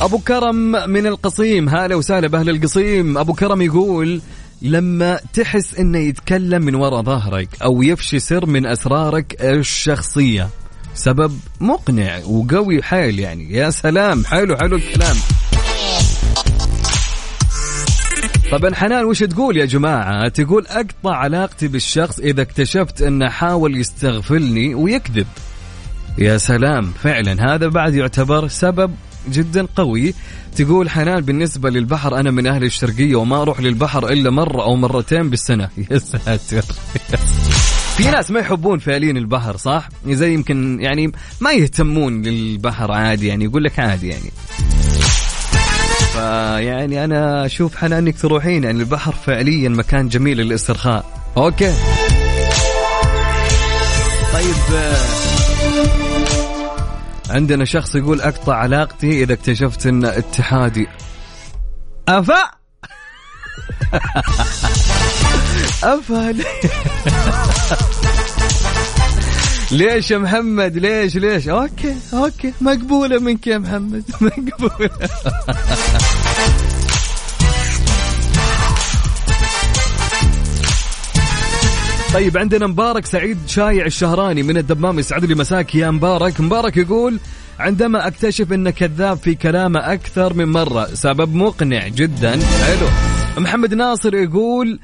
أبو 0.00 0.18
كرم 0.18 0.72
من 0.90 1.06
القصيم 1.06 1.68
هلا 1.68 1.94
وسهلا 1.94 2.28
بأهل 2.28 2.50
القصيم. 2.50 3.18
أبو 3.18 3.32
كرم 3.32 3.62
يقول 3.62 4.20
لما 4.62 5.20
تحس 5.32 5.78
إنه 5.78 5.98
يتكلم 5.98 6.62
من 6.62 6.74
وراء 6.74 7.02
ظهرك 7.02 7.48
أو 7.62 7.82
يفشي 7.82 8.18
سر 8.18 8.46
من 8.46 8.66
أسرارك 8.66 9.44
الشخصية. 9.44 10.48
سبب 10.96 11.38
مقنع 11.60 12.18
وقوي 12.24 12.82
حيل 12.82 13.18
يعني. 13.18 13.52
يا 13.52 13.70
سلام 13.70 14.24
حلو 14.24 14.56
حلو 14.56 14.76
الكلام. 14.76 15.16
طبعا 18.52 18.74
حنان 18.74 19.04
وش 19.04 19.18
تقول 19.18 19.56
يا 19.56 19.64
جماعة؟ 19.64 20.28
تقول 20.28 20.66
أقطع 20.66 21.16
علاقتي 21.16 21.68
بالشخص 21.68 22.18
إذا 22.18 22.42
اكتشفت 22.42 23.02
أنه 23.02 23.28
حاول 23.28 23.80
يستغفلني 23.80 24.74
ويكذب. 24.74 25.26
يا 26.18 26.38
سلام 26.38 26.92
فعلا 27.02 27.54
هذا 27.54 27.68
بعد 27.68 27.94
يعتبر 27.94 28.48
سبب 28.48 28.94
جدا 29.30 29.66
قوي. 29.76 30.14
تقول 30.56 30.90
حنان 30.90 31.20
بالنسبة 31.20 31.70
للبحر 31.70 32.20
أنا 32.20 32.30
من 32.30 32.46
أهل 32.46 32.64
الشرقية 32.64 33.16
وما 33.16 33.42
أروح 33.42 33.60
للبحر 33.60 34.08
إلا 34.08 34.30
مرة 34.30 34.62
أو 34.62 34.76
مرتين 34.76 35.30
بالسنة. 35.30 35.68
يا 35.90 35.98
ساتر. 35.98 36.64
في 37.96 38.10
ناس 38.10 38.30
ما 38.30 38.40
يحبون 38.40 38.78
فعليا 38.78 39.10
البحر 39.10 39.56
صح؟ 39.56 39.88
زي 40.06 40.34
يمكن 40.34 40.80
يعني 40.80 41.12
ما 41.40 41.52
يهتمون 41.52 42.22
للبحر 42.22 42.92
عادي 42.92 43.26
يعني 43.26 43.44
يقول 43.44 43.64
لك 43.64 43.78
عادي 43.78 44.08
يعني. 44.08 44.32
فيعني 46.12 47.04
أنا 47.04 47.46
أشوف 47.46 47.76
حنا 47.76 47.98
إنك 47.98 48.18
تروحين 48.20 48.64
يعني 48.64 48.80
البحر 48.80 49.12
فعليا 49.12 49.68
مكان 49.68 50.08
جميل 50.08 50.36
للاسترخاء. 50.36 51.04
أوكي. 51.36 51.72
طيب 54.32 54.54
عندنا 57.30 57.64
شخص 57.64 57.94
يقول 57.94 58.20
أقطع 58.20 58.54
علاقتي 58.54 59.22
إذا 59.22 59.32
اكتشفت 59.32 59.86
إن 59.86 60.04
اتحادي. 60.04 60.86
أفا! 62.08 62.50
افا 65.82 66.34
ليش 69.70 70.10
يا 70.10 70.18
محمد؟ 70.18 70.78
ليش 70.78 71.16
ليش؟ 71.16 71.48
okay 71.48 71.96
okay. 72.12 72.52
مقبولة 72.60 73.18
منك 73.18 73.46
يا 73.46 73.58
محمد. 73.58 74.02
مقبولة. 74.20 74.90
طيب 82.14 82.38
عندنا 82.38 82.66
مبارك 82.66 83.06
سعيد 83.06 83.38
شايع 83.46 83.86
الشهراني 83.86 84.42
من 84.42 84.56
الدمام 84.56 84.98
يسعد 84.98 85.24
لي 85.24 85.34
مساك 85.34 85.74
يا 85.74 85.90
مبارك. 85.90 86.40
مبارك 86.40 86.76
يقول 86.76 87.18
عندما 87.58 88.06
أكتشف 88.06 88.52
انه 88.52 88.70
كذاب 88.70 89.16
في 89.16 89.34
كلامه 89.34 89.80
أكثر 89.92 90.34
من 90.34 90.44
مرة 90.44 90.86
سبب 90.94 91.34
مقنع 91.34 91.88
جدا. 91.88 92.30
حلو. 92.64 92.88
محمد 93.38 93.74
ناصر 93.74 94.14
يقول 94.14 94.78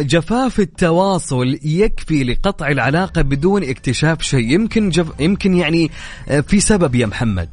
جفاف 0.00 0.60
التواصل 0.60 1.58
يكفي 1.62 2.24
لقطع 2.24 2.68
العلاقة 2.68 3.22
بدون 3.22 3.64
اكتشاف 3.64 4.22
شيء. 4.22 4.50
يمكن 4.50 4.88
جف 4.88 5.06
يمكن 5.20 5.54
يعني 5.54 5.90
آه، 6.28 6.40
في 6.40 6.60
سبب 6.60 6.94
يا 6.94 7.06
محمد. 7.06 7.48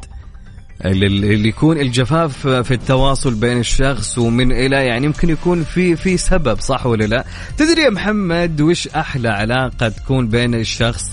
اللي 0.85 1.49
يكون 1.49 1.77
الجفاف 1.77 2.47
في 2.47 2.73
التواصل 2.73 3.33
بين 3.33 3.59
الشخص 3.59 4.17
ومن 4.17 4.51
إلى 4.51 4.75
يعني 4.75 5.05
يمكن 5.05 5.29
يكون 5.29 5.63
في 5.63 5.95
في 5.95 6.17
سبب 6.17 6.59
صح 6.59 6.85
ولا 6.85 7.05
لا؟ 7.05 7.25
تدري 7.57 7.81
يا 7.81 7.89
محمد 7.89 8.61
وش 8.61 8.87
أحلى 8.87 9.29
علاقة 9.29 9.89
تكون 9.89 10.27
بين 10.27 10.55
الشخص 10.55 11.11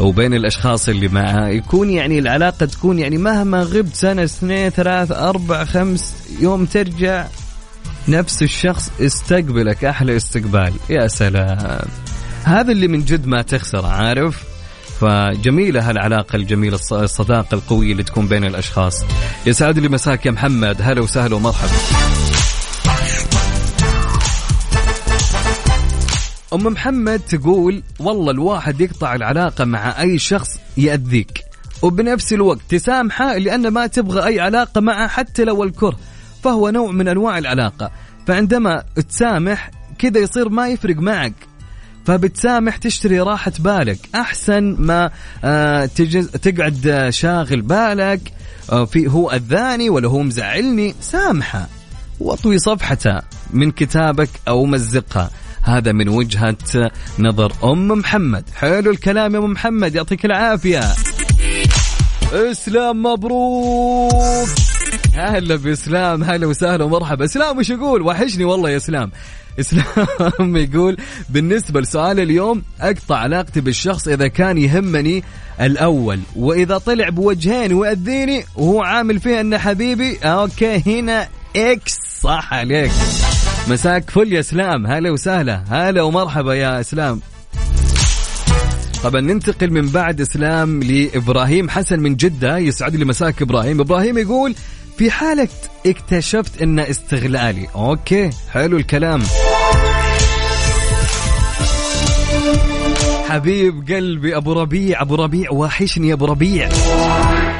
وبين 0.00 0.34
الأشخاص 0.34 0.88
اللي 0.88 1.08
معه؟ 1.08 1.48
يكون 1.48 1.90
يعني 1.90 2.18
العلاقة 2.18 2.66
تكون 2.66 2.98
يعني 2.98 3.18
مهما 3.18 3.62
غبت 3.62 3.94
سنة 3.94 4.24
اثنين 4.24 4.70
ثلاث 4.70 5.12
أربع 5.12 5.64
خمس 5.64 6.14
يوم 6.40 6.64
ترجع 6.64 7.26
نفس 8.08 8.42
الشخص 8.42 8.90
استقبلك 9.00 9.84
أحلى 9.84 10.16
استقبال. 10.16 10.72
يا 10.90 11.06
سلام. 11.08 11.86
هذا 12.44 12.72
اللي 12.72 12.88
من 12.88 13.04
جد 13.04 13.26
ما 13.26 13.42
تخسر 13.42 13.86
عارف؟ 13.86 14.44
فجميلة 15.00 15.90
هالعلاقة 15.90 16.36
الجميلة 16.36 16.78
الص- 16.78 16.92
الصداقة 16.92 17.54
القوية 17.54 17.92
اللي 17.92 18.02
تكون 18.02 18.28
بين 18.28 18.44
الأشخاص. 18.44 19.04
يسعد 19.46 19.78
لي 19.78 19.88
مساك 19.88 20.26
يا 20.26 20.30
محمد. 20.30 20.76
هلا 20.82 21.00
وسهلا 21.00 21.34
ومرحبا. 21.36 21.70
أم 26.52 26.62
محمد 26.66 27.20
تقول 27.20 27.82
والله 27.98 28.30
الواحد 28.30 28.80
يقطع 28.80 29.14
العلاقة 29.14 29.64
مع 29.64 30.00
أي 30.00 30.18
شخص 30.18 30.48
يأذيك. 30.76 31.44
وبنفس 31.82 32.32
الوقت 32.32 32.60
تسامحه 32.68 33.36
لأن 33.36 33.68
ما 33.68 33.86
تبغى 33.86 34.26
أي 34.26 34.40
علاقة 34.40 34.80
معه 34.80 35.08
حتى 35.08 35.44
لو 35.44 35.64
الكره. 35.64 35.98
فهو 36.44 36.70
نوع 36.70 36.90
من 36.90 37.08
أنواع 37.08 37.38
العلاقة. 37.38 37.90
فعندما 38.26 38.84
تسامح 39.08 39.70
كذا 39.98 40.18
يصير 40.18 40.48
ما 40.48 40.68
يفرق 40.68 40.96
معك. 40.96 41.34
فبتسامح 42.06 42.76
تشتري 42.76 43.20
راحة 43.20 43.52
بالك. 43.58 43.98
أحسن 44.14 44.76
ما 44.78 45.10
آه 45.44 45.86
تقعد 46.42 46.86
آه، 46.86 47.10
شاغل 47.10 47.62
بالك. 47.62 48.32
آه 48.72 48.84
في 48.84 49.06
هو 49.08 49.30
أذاني 49.30 49.90
ولا 49.90 50.08
هو 50.08 50.22
مزعلني؟ 50.22 50.94
سامحه. 51.00 51.68
واطوي 52.20 52.58
صفحته 52.58 53.20
من 53.50 53.70
كتابك 53.70 54.30
أو 54.48 54.64
مزقها. 54.64 55.30
هذا 55.62 55.92
من 55.92 56.08
وجهة 56.08 56.56
نظر 57.18 57.52
أم 57.64 57.88
محمد. 57.88 58.44
حلو 58.56 58.90
الكلام 58.90 59.34
يا 59.34 59.38
أم 59.38 59.52
محمد. 59.52 59.94
يعطيك 59.94 60.24
العافية. 60.24 60.80
اسلام 62.32 63.02
مبروك. 63.02 64.67
هلا 65.18 65.56
بإسلام 65.56 66.24
هلا 66.24 66.46
وسهلا 66.46 66.84
ومرحبا. 66.84 67.24
إسلام 67.24 67.58
وش 67.58 67.70
يقول؟ 67.70 68.02
وحشني 68.02 68.44
والله 68.44 68.70
يا 68.70 68.76
إسلام. 68.76 69.10
إسلام 69.60 70.56
يقول 70.56 70.96
بالنسبة 71.28 71.80
لسؤال 71.80 72.20
اليوم 72.20 72.62
أقطع 72.80 73.16
علاقتي 73.16 73.60
بالشخص 73.60 74.08
إذا 74.08 74.28
كان 74.28 74.58
يهمني 74.58 75.24
الأول 75.60 76.20
وإذا 76.36 76.78
طلع 76.78 77.08
بوجهين 77.08 77.72
ويأذيني 77.72 78.44
وهو 78.56 78.82
عامل 78.82 79.20
فيه 79.20 79.40
أنه 79.40 79.58
حبيبي 79.58 80.18
okay 80.22 80.82
هنا 80.86 81.28
X. 81.56 81.98
صح 82.20 82.54
عليك. 82.54 82.90
مساك 83.68 84.10
فل 84.10 84.32
يا 84.32 84.40
إسلام. 84.40 84.86
هلا 84.86 85.10
وسهلا. 85.10 85.64
هلا 85.68 86.02
ومرحبا 86.02 86.54
يا 86.54 86.80
إسلام. 86.80 87.20
طبعا 89.02 89.20
ننتقل 89.20 89.70
من 89.70 89.88
بعد 89.88 90.20
إسلام 90.20 90.82
لإبراهيم 90.82 91.70
حسن 91.70 92.00
من 92.00 92.16
جدة 92.16 92.58
يسعد 92.58 92.96
لي 92.96 93.04
مساك 93.04 93.42
إبراهيم. 93.42 93.80
إبراهيم 93.80 94.18
يقول 94.18 94.54
في 94.98 95.10
حالة 95.10 95.48
اكتشفت 95.86 96.62
انه 96.62 96.90
استغلالي. 96.90 97.68
أوكي 97.74 98.30
حلو 98.52 98.76
الكلام. 98.76 99.22
حبيب 103.28 103.92
قلبي 103.92 104.36
أبو 104.36 104.52
ربيع 104.52 105.02
أبو 105.02 105.14
ربيع 105.14 105.50
واحشني 105.50 106.08
يا 106.08 106.14
أبو 106.14 106.24
ربيع. 106.24 106.68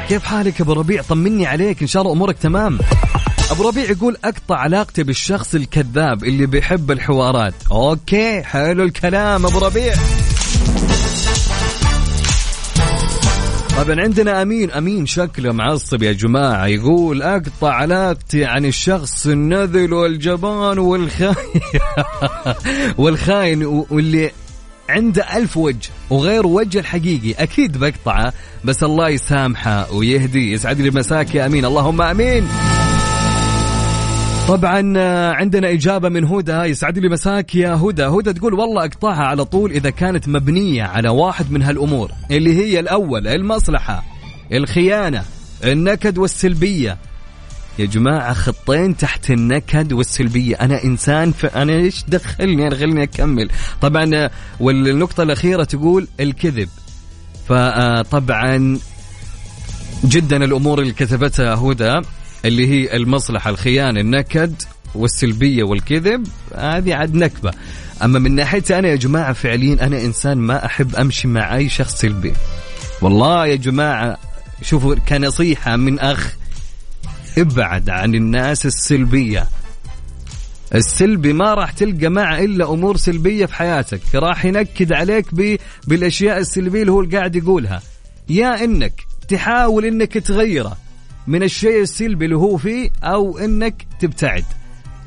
كيف 0.09 0.23
حالك 0.23 0.61
أبو 0.61 0.73
ربيع؟ 0.73 1.01
طمني 1.01 1.45
عليك 1.45 1.81
إن 1.81 1.87
شاء 1.87 2.01
الله 2.01 2.13
أمورك 2.13 2.37
تمام. 2.37 2.79
أبو 3.51 3.67
ربيع 3.67 3.83
يقول 3.83 4.17
أقطع 4.23 4.55
علاقتي 4.57 5.03
بالشخص 5.03 5.55
الكذاب 5.55 6.23
اللي 6.23 6.45
بيحب 6.45 6.91
الحوارات. 6.91 7.53
أوكي 7.71 8.43
حلو 8.43 8.83
الكلام 8.83 9.45
أبو 9.45 9.59
ربيع. 9.59 9.93
طبعا 13.77 14.01
عندنا 14.01 14.41
أمين 14.41 14.71
أمين 14.71 15.05
شكله 15.05 15.53
معصب 15.53 16.03
يا 16.03 16.11
جماعة 16.11 16.67
يقول 16.67 17.21
أقطع 17.21 17.73
علاقتي 17.73 18.45
عن 18.45 18.65
الشخص 18.65 19.27
النذل 19.27 19.93
والجبان 19.93 20.79
والخاين. 20.79 21.35
والخاين 22.97 23.65
واللي 23.65 24.31
عنده 24.89 25.37
ألف 25.37 25.57
وجه 25.57 25.89
وغير 26.09 26.47
وجه 26.47 26.79
الحقيقي. 26.79 27.31
أكيد 27.31 27.77
بقطعه 27.77 28.33
بس 28.63 28.83
الله 28.83 29.09
يسامحه 29.09 29.93
ويهدي 29.93 30.51
يسعد 30.51 30.81
لي 30.81 30.89
مساك 30.91 31.35
يا 31.35 31.45
أمين. 31.45 31.65
اللهم 31.65 32.01
أمين. 32.01 32.47
طبعا 34.49 34.93
آه، 34.97 35.31
عندنا 35.31 35.71
إجابة 35.71 36.09
من 36.09 36.25
هدى 36.25 36.51
يسعد 36.51 36.99
لي 36.99 37.09
مساك 37.09 37.55
يا 37.55 37.73
هدى 37.73 38.03
هدى 38.05 38.33
تقول 38.33 38.53
والله 38.53 38.85
أقطعها 38.85 39.23
على 39.23 39.45
طول 39.45 39.71
إذا 39.71 39.89
كانت 39.89 40.27
مبنية 40.27 40.83
على 40.83 41.09
واحد 41.09 41.51
من 41.51 41.61
هالأمور 41.61 42.11
اللي 42.31 42.55
هي 42.55 42.79
الأول 42.79 43.27
المصلحة 43.27 44.03
الخيانة 44.53 45.23
النكد 45.63 46.17
والسلبية. 46.17 46.97
يا 47.79 47.85
جماعة 47.85 48.33
خطين 48.33 48.97
تحت 48.97 49.31
النكد 49.31 49.93
والسلبية. 49.93 50.55
أنا 50.55 50.83
إنسان 50.83 51.31
ف... 51.31 51.45
أنا 51.45 51.73
إيش 51.73 52.03
دخلني؟ 52.07 52.67
أنا 52.67 52.75
خليني 52.75 53.03
أكمل. 53.03 53.49
طبعا 53.81 54.11
آه، 54.15 54.31
والنقطة 54.59 55.23
الأخيرة 55.23 55.63
تقول 55.63 56.07
الكذب. 56.19 56.69
فطبعا 57.47 58.79
جدا 60.05 60.43
الأمور 60.43 60.81
اللي 60.81 60.93
كتبتها 60.93 61.55
هدى 61.55 62.01
اللي 62.45 62.67
هي 62.67 62.95
المصلحة 62.95 63.49
الخيانة 63.49 63.99
النكد 63.99 64.61
والسلبية 64.95 65.63
والكذب 65.63 66.27
هذه 66.55 66.95
عاد 66.95 67.15
نكبة. 67.15 67.51
أما 68.03 68.19
من 68.19 68.35
ناحيتي 68.35 68.79
أنا 68.79 68.87
يا 68.87 68.95
جماعة 68.95 69.33
فعليا 69.33 69.85
أنا 69.87 70.01
إنسان 70.01 70.37
ما 70.37 70.65
أحب 70.65 70.95
أمشي 70.95 71.27
مع 71.27 71.55
أي 71.55 71.69
شخص 71.69 72.01
سلبي. 72.01 72.33
والله 73.01 73.47
يا 73.47 73.55
جماعة 73.55 74.17
شوفوا 74.61 74.95
كنصيحة 74.95 75.75
من 75.75 75.99
أخ 75.99 76.35
ابعد 77.37 77.89
عن 77.89 78.15
الناس 78.15 78.65
السلبية. 78.65 79.47
السلبي 80.75 81.33
ما 81.33 81.53
راح 81.53 81.71
تلقى 81.71 82.09
معه 82.09 82.39
إلا 82.39 82.73
أمور 82.73 82.97
سلبية 82.97 83.45
في 83.45 83.55
حياتك. 83.55 84.01
راح 84.15 84.45
ينكد 84.45 84.93
عليك. 84.93 85.25
بالأشياء 85.87 86.37
السلبية 86.37 86.81
اللي 86.81 86.91
هو 86.91 87.03
قاعد 87.03 87.35
يقولها. 87.35 87.81
يا 88.29 88.63
إنك 88.63 88.93
تحاول 89.27 89.85
إنك 89.85 90.13
تغيره. 90.13 90.77
من 91.29 91.43
الشيء 91.43 91.81
السلبي 91.81 92.25
اللي 92.25 92.35
هو 92.35 92.57
فيه 92.57 92.89
أو 93.03 93.37
إنك 93.37 93.85
تبتعد. 93.99 94.45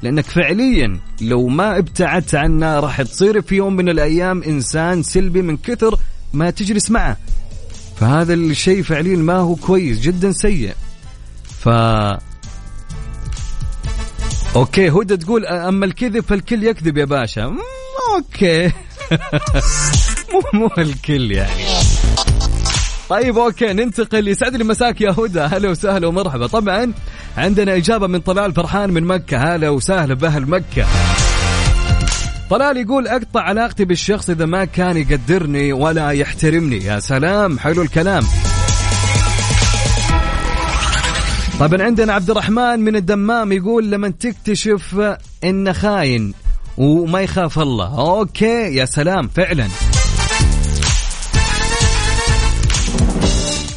لأنك 0.02 0.24
فعليا 0.24 0.98
لو 1.20 1.48
ما 1.48 1.78
ابتعدت 1.78 2.34
عنه 2.34 2.80
راح 2.80 3.02
تصير 3.02 3.42
في 3.42 3.54
يوم 3.54 3.76
من 3.76 3.88
الأيام 3.88 4.42
إنسان 4.42 5.02
سلبي 5.02 5.42
من 5.42 5.56
كثر 5.56 5.98
ما 6.32 6.50
تجلس 6.50 6.90
معه. 6.90 7.16
فهذا 7.96 8.34
الشيء 8.34 8.82
فعليا 8.82 9.16
ما 9.16 9.36
هو 9.36 9.54
كويس 9.54 10.00
جدا 10.00 10.32
سيء. 10.32 10.74
ف 11.60 11.68
okay 14.56 14.90
هدى 14.90 15.16
تقول 15.16 15.46
أما 15.46 15.86
الكذب 15.86 16.20
فالكل 16.20 16.64
يكذب 16.64 16.98
يا 16.98 17.04
باشا. 17.04 17.56
okay. 18.14 18.66
مو 20.32 20.42
مو 20.52 20.70
الكل 20.78 21.32
يعني. 21.32 21.52
طيب 23.12 23.38
okay 23.38 23.72
ننتقل 23.72 24.28
يسعد 24.28 24.56
لي 24.56 24.64
مساك 24.64 25.00
يا 25.00 25.10
هدى. 25.10 25.40
هلا 25.40 25.70
وسهلا 25.70 26.06
ومرحبا. 26.06 26.46
طبعا 26.46 26.92
عندنا 27.36 27.76
إجابة 27.76 28.06
من 28.06 28.20
طلال 28.20 28.54
فرحان 28.54 28.90
من 28.90 29.04
مكة. 29.04 29.38
هلا 29.38 29.68
وسهلا 29.68 30.14
بأهل 30.14 30.50
مكة. 30.50 30.86
طلال 32.50 32.76
يقول 32.76 33.08
أقطع 33.08 33.40
علاقتي 33.40 33.84
بالشخص 33.84 34.30
إذا 34.30 34.46
ما 34.46 34.64
كان 34.64 34.96
يقدرني 34.96 35.72
ولا 35.72 36.10
يحترمني. 36.10 36.84
يا 36.84 37.00
سلام 37.00 37.58
حلو 37.58 37.82
الكلام. 37.82 38.22
طبعا 41.60 41.82
عندنا 41.82 42.12
عبد 42.12 42.30
الرحمن 42.30 42.80
من 42.80 42.96
الدمام 42.96 43.52
يقول 43.52 43.90
لما 43.90 44.08
تكتشف 44.08 45.16
إنه 45.44 45.72
خاين 45.72 46.34
وما 46.78 47.20
يخاف 47.20 47.58
الله. 47.58 47.98
أوكي 47.98 48.76
يا 48.76 48.84
سلام 48.84 49.28
فعلا. 49.28 49.68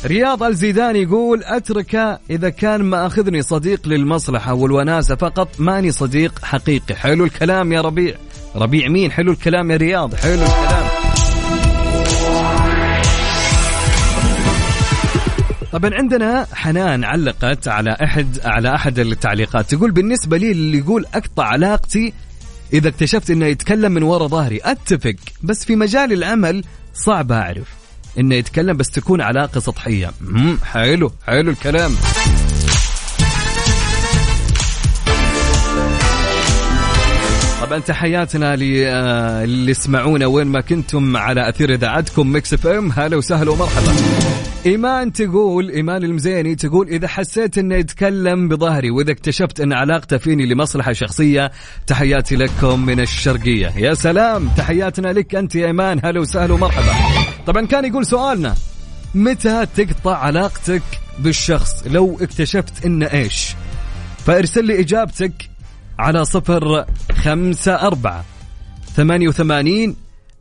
رياض 0.06 0.44
الزيداني 0.44 1.02
يقول 1.02 1.44
اتركه 1.44 2.20
إذا 2.30 2.50
كان 2.50 2.84
ما 2.84 3.06
أخذني 3.06 3.42
صديق 3.42 3.88
للمصلحة 3.88 4.54
والوناسة 4.54 5.16
فقط 5.16 5.50
ماني 5.60 5.92
صديق 5.92 6.40
حقيقي. 6.44 6.96
حلو 6.96 7.26
الكلام 7.26 7.72
يا 7.72 7.82
ربيع. 7.82 8.16
ربيع 8.56 8.88
مين؟ 8.88 9.12
حلو 9.12 9.32
الكلام 9.32 9.72
يا 9.72 9.78
رياض. 9.78 10.16
حلو 10.16 10.34
الكلام. 10.34 10.86
طبعا 15.72 15.94
عندنا 15.94 16.48
حنان 16.54 17.04
علقت 17.04 17.68
على 17.68 17.98
أحد 18.04 18.40
على 18.46 18.76
أحد 18.76 19.00
التعليقات. 19.00 19.76
تقول 19.76 19.92
بالنسبة 19.92 20.38
لي 20.38 20.52
اللي 20.52 20.78
يقول 20.78 21.06
أقطع 21.14 21.46
علاقتي 21.46 22.14
إذا 22.74 22.90
اكتشفت 22.90 23.30
إنه 23.30 23.46
يتكلم 23.46 23.92
من 23.92 24.04
وراء 24.04 24.28
ظهري. 24.28 24.60
أتفق 24.64 25.16
بس 25.44 25.66
في 25.66 25.76
مجال 25.76 26.14
العمل 26.14 26.64
صعب 26.94 27.32
أعرف. 27.32 27.85
إنه 28.20 28.36
يتكلم 28.36 28.78
بس 28.78 28.90
تكون 28.90 29.22
علاقة 29.22 29.60
سطحية. 29.60 30.12
حلو 30.64 31.12
حلو 31.28 31.52
الكلام. 31.52 31.96
طبعا 37.62 37.80
تحياتنا 37.80 38.56
للي 38.56 39.72
يسمعونا 39.72 40.26
وين 40.26 40.48
ما 40.48 40.62
كنتم 40.62 41.18
على 41.18 41.50
أثير 41.50 41.74
إذاعتكم 41.74 42.36
Mix 42.36 42.54
FM. 42.54 42.92
هلا 42.92 43.18
وسهلا 43.18 43.52
ومرحبا. 43.52 43.96
إيمان 44.66 45.14
تقول 45.14 45.70
إيمان 45.70 46.04
المزيني 46.04 46.56
تقول 46.56 46.88
إذا 46.88 47.08
حسيت 47.08 47.58
إنه 47.58 47.76
يتكلم 47.76 48.48
بظهري 48.48 48.92
وإذا 48.92 49.12
اكتشفت 49.12 49.60
إن 49.60 49.74
علاقته 49.74 50.18
فيني 50.18 50.46
لمصلحة 50.46 50.94
شخصية 50.94 51.52
تحياتي 51.88 52.36
لكم 52.36 52.86
من 52.86 53.00
الشرقية. 53.00 53.68
يا 53.78 53.94
سلام 53.94 54.50
تحياتنا 54.58 55.08
لك 55.08 55.36
أنت 55.36 55.56
يا 55.56 55.66
إيمان. 55.66 56.02
هلا 56.04 56.20
وسهلا 56.20 56.54
ومرحبا. 56.54 56.94
طبعا 57.48 57.66
كان 57.66 57.86
يقول 57.86 58.06
سؤالنا 58.06 58.56
متى 59.16 59.66
تقطع 59.76 60.18
علاقتك 60.18 60.84
بالشخص؟ 61.20 61.88
لو 61.88 62.18
اكتشفت 62.22 62.86
انه 62.86 63.06
إيش؟ 63.06 63.56
فأرسل 64.18 64.66
لي 64.66 64.80
إجابتك 64.80 65.50
على 66.00 66.26
صفر 66.26 66.86
خمسة 67.12 67.76
أربعة 67.76 68.26
ثمانية 68.96 69.28
وثمانين 69.28 69.96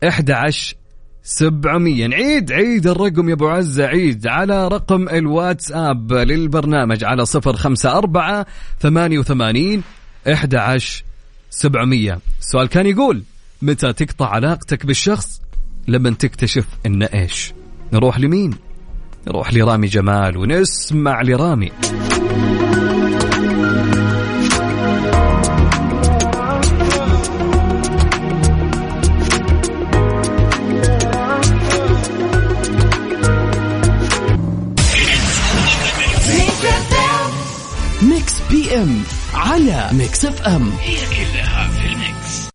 إحدى 0.08 0.32
عشر 0.32 0.76
سبعمية. 1.24 2.08
عيد 2.08 2.52
عيد 2.52 2.86
الرقم 2.86 3.28
يا 3.28 3.34
أبو 3.34 3.48
عزة 3.48 3.86
عيد 3.86 4.26
على 4.26 4.68
رقم 4.68 5.08
الواتساب 5.08 6.12
للبرنامج 6.12 7.04
على 7.04 7.26
صفر 7.26 7.56
خمسة 7.56 7.98
أربعة 7.98 8.46
ثمانية 8.80 9.18
وثمانين 9.18 9.82
إحدى 10.32 10.56
عشر 10.56 11.04
سبعمية. 11.50 12.18
السؤال 12.40 12.68
كان 12.68 12.86
يقول 12.86 13.22
متى 13.62 13.92
تقطع 13.92 14.28
علاقتك 14.28 14.86
بالشخص؟ 14.86 15.40
لما 15.88 16.10
تكتشف 16.10 16.66
إنه 16.86 17.08
إيش؟ 17.14 17.52
نروح 17.92 18.18
لمين؟ 18.20 18.50
نروح 19.26 19.54
لرامي 19.54 19.86
جمال 19.86 20.36
ونسمع 20.36 21.22
لرامي. 21.22 21.70
PM 38.64 39.02
على 39.34 39.90
Mix 39.92 40.24
FM. 40.24 40.70
هي 40.80 40.96
كلها 40.96 41.68
في 41.68 41.86
ال 41.86 41.99
mix. 41.99 42.48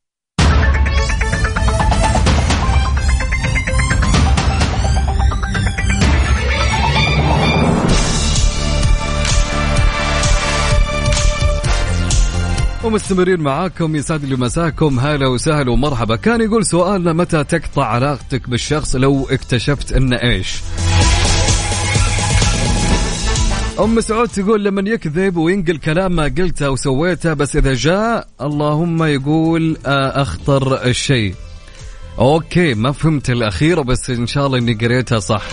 ومستمرين 12.84 13.40
معاكم 13.40 13.96
يسعد 13.96 14.26
لي 14.26 14.36
مساكم 14.36 15.00
هلا 15.00 15.28
وسهلا 15.28 15.72
ومرحبا. 15.72 16.16
كان 16.16 16.42
يقول 16.42 16.66
سؤالنا 16.66 17.14
متى 17.14 17.44
تقطع 17.44 17.86
علاقتك 17.86 18.50
بالشخص 18.50 18.96
لو 18.96 19.28
اكتشفت 19.30 19.92
إنه 19.92 20.16
إيش؟ 20.16 20.62
أم 23.80 24.02
سعود 24.02 24.28
تقول 24.28 24.64
لمن 24.64 24.88
يكذب 24.88 25.38
وينقل 25.38 25.78
كلام 25.78 26.16
ما 26.16 26.24
قلته 26.24 26.70
وسويته 26.70 27.34
بس 27.34 27.56
إذا 27.56 27.74
جاء 27.74 28.28
اللهم 28.42 29.04
يقول 29.04 29.78
آه، 29.86 30.22
أخطر 30.22 30.86
الشيء 30.86 31.36
أوكي 32.20 32.74
ما 32.74 32.92
فهمت 32.92 33.30
الاخيره 33.30 33.82
بس 33.82 34.10
إن 34.10 34.28
شاء 34.28 34.48
الله 34.48 34.58
إني 34.58 34.74
قريتها 34.74 35.20
صح. 35.20 35.44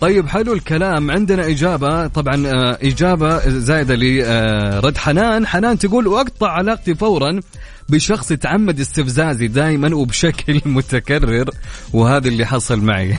طيب 0.00 0.28
حلو 0.28 0.52
الكلام. 0.52 1.10
عندنا 1.10 1.46
إجابة. 1.46 2.06
طبعا 2.06 2.46
آه، 2.46 2.78
إجابة 2.82 3.48
زايدة 3.48 3.94
لرد 3.94 4.96
حنان. 4.96 5.46
حنان 5.46 5.78
تقول 5.78 6.06
وأقطع 6.06 6.50
علاقتي 6.50 6.94
فورا. 6.94 7.40
بشخص 7.92 8.30
يتعمد 8.30 8.80
استفزازي 8.80 9.48
دائما 9.48 9.94
وبشكل 9.94 10.60
متكرر 10.76 11.50
وهذا 11.92 12.28
اللي 12.28 12.46
حصل 12.46 12.80
معي. 12.80 13.18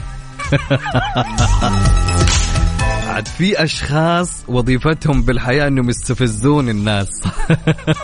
عاد 3.08 3.28
في 3.28 3.64
أشخاص 3.64 4.44
وظيفتهم 4.48 5.22
بالحياة 5.22 5.68
إنهم 5.68 5.90
يستفزون 5.90 6.68
الناس. 6.68 7.08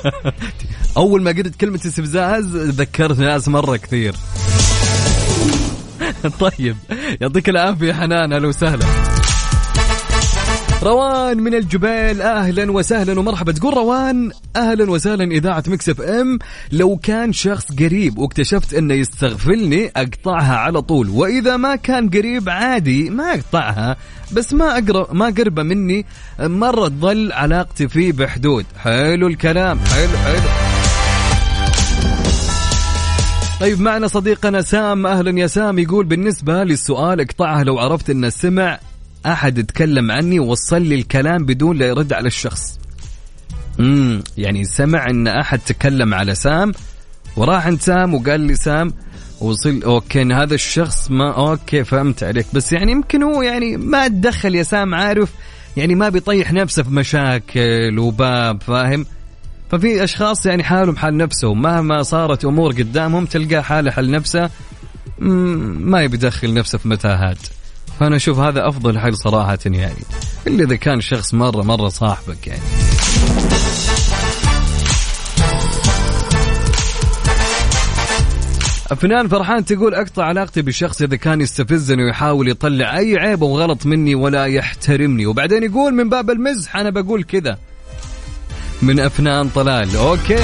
أول 0.96 1.22
ما 1.22 1.30
قلت 1.30 1.56
كلمة 1.56 1.80
استفزاز 1.86 2.56
ذكرت 2.56 3.18
ناس 3.18 3.48
مرة 3.48 3.76
كثير. 3.76 4.14
طيب 6.40 6.76
يعطيك 7.20 7.48
العافية 7.48 7.92
حنان 7.92 8.32
أهلا 8.32 8.48
وسهلا. 8.48 8.86
روان 10.82 11.38
من 11.38 11.54
الجبال 11.54 12.22
أهلا 12.22 12.72
وسهلا 12.72 13.20
ومرحبا. 13.20 13.52
تقول 13.52 13.74
روان 13.74 14.30
أهلا 14.56 14.90
وسهلا 14.90 15.24
إذاعة 15.24 15.64
Mix 15.66 15.88
FM. 15.88 16.38
لو 16.72 16.96
كان 16.96 17.32
شخص 17.32 17.72
قريب 17.72 18.18
واكتشفت 18.18 18.74
أنه 18.74 18.94
يستغفلني 18.94 19.92
أقطعها 19.96 20.56
على 20.56 20.82
طول. 20.82 21.08
وإذا 21.08 21.56
ما 21.56 21.76
كان 21.76 22.08
قريب 22.08 22.48
عادي 22.48 23.10
ما 23.10 23.34
أقطعها. 23.34 23.96
بس 24.32 24.52
ما 24.52 24.78
اقرب 24.78 25.14
ما 25.14 25.26
قربة 25.26 25.62
مني. 25.62 26.06
مرة 26.40 26.88
تظل 26.88 27.32
علاقتي 27.32 27.88
فيه 27.88 28.12
بحدود. 28.12 28.66
حلو 28.78 29.26
الكلام. 29.26 29.78
حلو 29.78 30.18
حلو. 30.24 30.48
طيب 33.60 33.80
معنا 33.80 34.06
صديقنا 34.06 34.62
سام. 34.62 35.06
أهلا 35.06 35.40
يا 35.40 35.46
سام. 35.46 35.78
يقول 35.78 36.06
بالنسبة 36.06 36.64
للسؤال 36.64 37.20
اقطعها 37.20 37.64
لو 37.64 37.78
عرفت 37.78 38.10
انه 38.10 38.28
سمع 38.28 38.78
أحد 39.26 39.58
يتكلم 39.58 40.10
عني 40.10 40.40
ووصل 40.40 40.82
لي 40.82 40.94
الكلام 40.94 41.44
بدون 41.44 41.76
لا 41.78 41.86
يرد 41.86 42.12
على 42.12 42.26
الشخص. 42.26 42.78
امم 43.80 44.22
يعني 44.38 44.64
سمع 44.64 45.10
إن 45.10 45.26
أحد 45.26 45.58
تكلم 45.58 46.14
على 46.14 46.34
سام 46.34 46.72
وراح 47.36 47.66
عند 47.66 47.80
سام 47.80 48.14
وقال 48.14 48.40
لي 48.40 48.54
سام 48.54 48.94
وصل 49.40 49.82
okay 49.82 50.22
إن 50.22 50.32
هذا 50.32 50.54
الشخص 50.54 51.10
ما 51.10 51.36
okay 51.36 51.84
فهمت 51.84 52.22
عليك. 52.22 52.46
بس 52.52 52.72
يعني 52.72 52.92
يمكن 52.92 53.22
هو 53.22 53.42
يعني 53.42 53.76
ما 53.76 54.08
تدخل 54.08 54.54
يا 54.54 54.62
سام 54.62 54.94
عارف 54.94 55.28
يعني 55.76 55.94
ما 55.94 56.08
بيطيح 56.08 56.52
نفسه 56.52 56.82
في 56.82 56.90
مشاكل 56.90 57.98
وباب 57.98 58.62
فاهم؟ 58.62 59.06
ففي 59.70 60.04
أشخاص 60.04 60.46
يعني 60.46 60.64
حالهم 60.64 60.96
حال 60.96 61.16
نفسهم 61.16 61.62
مهما 61.62 62.02
صارت 62.02 62.44
أمور 62.44 62.72
قدامهم 62.72 63.26
تلقاه 63.26 63.60
حاله 63.60 63.90
حال 63.90 64.10
نفسه 64.10 64.50
ما 65.18 66.02
يبي 66.02 66.16
يدخل 66.16 66.54
نفسه 66.54 66.78
في 66.78 66.88
متاهات. 66.88 67.38
فأنا 68.00 68.16
أشوف 68.16 68.38
هذا 68.38 68.68
أفضل 68.68 68.98
حل 68.98 69.16
صراحة 69.16 69.58
يعني. 69.66 70.04
إلا 70.46 70.64
إذا 70.64 70.76
كان 70.76 71.00
شخص 71.00 71.34
مره 71.34 71.62
مرة 71.62 71.88
صاحبك 71.88 72.46
يعني. 72.46 72.60
فنان 78.96 79.28
فرحان 79.28 79.64
تقول 79.64 79.94
أقطع 79.94 80.24
علاقتي 80.24 80.62
بشخص 80.62 81.02
إذا 81.02 81.16
كان 81.16 81.40
يستفزني 81.40 82.04
ويحاول 82.04 82.48
يطلع 82.48 82.98
أي 82.98 83.18
عيب 83.18 83.44
أو 83.44 83.58
غلط 83.58 83.86
مني 83.86 84.14
ولا 84.14 84.46
يحترمني. 84.46 85.26
وبعدين 85.26 85.62
يقول 85.62 85.94
من 85.94 86.08
باب 86.08 86.30
المزح 86.30 86.76
أنا 86.76 86.90
بقول 86.90 87.22
كذا. 87.22 87.58
من 88.82 89.00
أفنان 89.00 89.48
طلال. 89.48 89.96
أوكي. 89.96 90.38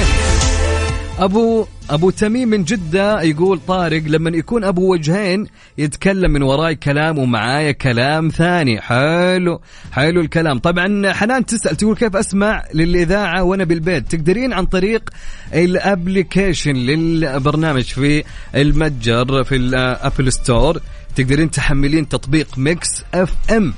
أبو 1.19 1.65
أبو 1.89 2.09
تميم 2.09 2.49
من 2.49 2.63
جدة 2.63 3.21
يقول 3.21 3.59
طارق 3.67 4.03
لما 4.05 4.29
يكون 4.29 4.63
أبو 4.63 4.93
وجهين 4.93 5.47
يتكلم 5.77 6.31
من 6.31 6.41
وراي 6.41 6.75
كلام 6.75 7.17
ومعايا 7.17 7.71
كلام 7.71 8.29
ثاني. 8.29 8.81
حلو 8.81 9.61
حلو 9.91 10.21
الكلام. 10.21 10.59
طبعا 10.59 11.13
حنان 11.13 11.45
تسأل 11.45 11.75
تقول 11.75 11.95
كيف 11.95 12.15
أسمع 12.15 12.63
للإذاعة 12.73 13.43
وأنا 13.43 13.63
بالبيت؟ 13.63 14.11
تقدرين 14.11 14.53
عن 14.53 14.65
طريق 14.65 15.09
ال 15.53 15.63
application 15.63 16.73
للبرنامج 16.73 17.83
في 17.83 18.23
المتجر 18.55 19.43
في 19.43 19.55
ال 19.55 19.68
Apple 19.68 20.33
Store 20.33 20.81
تقدرين 21.15 21.51
تحملين 21.51 22.09
تطبيق 22.09 22.57
Mix 22.57 23.03
FM. 23.13 23.73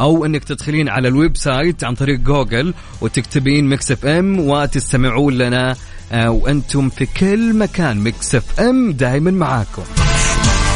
أو 0.00 0.24
إنك 0.24 0.44
تدخلين 0.44 0.88
على 0.88 1.08
ال 1.08 1.36
website 1.36 1.84
عن 1.84 1.94
طريق 1.94 2.20
جوجل 2.20 2.74
وتكتبين 3.00 3.68
Mix 3.68 3.92
FM 3.92 4.40
وتستمعون 4.40 5.34
لنا 5.34 5.76
آه، 6.12 6.30
وأنتم 6.30 6.88
في 6.88 7.06
كل 7.06 7.54
مكان 7.56 7.96
Mix 7.96 8.34
FM 8.34 8.92
دائما 8.92 9.30
معاكم. 9.30 9.82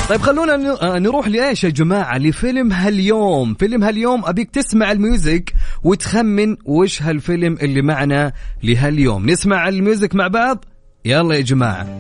طيب 0.09 0.21
خلونا 0.21 0.83
آه، 0.83 0.99
نروح 0.99 1.29
لإيش 1.29 1.65
يا 1.65 1.69
جماعة؟ 1.69 2.19
لفيلم 2.19 2.73
هاليوم. 2.73 3.55
فيلم 3.55 3.85
هاليوم 3.85 4.25
أبيك 4.25 4.51
تسمع 4.51 4.93
ال 4.93 5.03
music 5.03 5.53
وتخمن 5.85 6.57
وش 6.65 7.03
هالفيلم 7.03 7.59
اللي 7.63 7.83
معنا 7.83 8.33
لهاليوم. 8.63 9.31
نسمع 9.31 9.69
ال 9.69 9.77
music 9.77 10.15
مع 10.15 10.29
بعض؟ 10.29 10.65
يلا 11.05 11.35
يا 11.35 11.41
جماعة. 11.41 11.99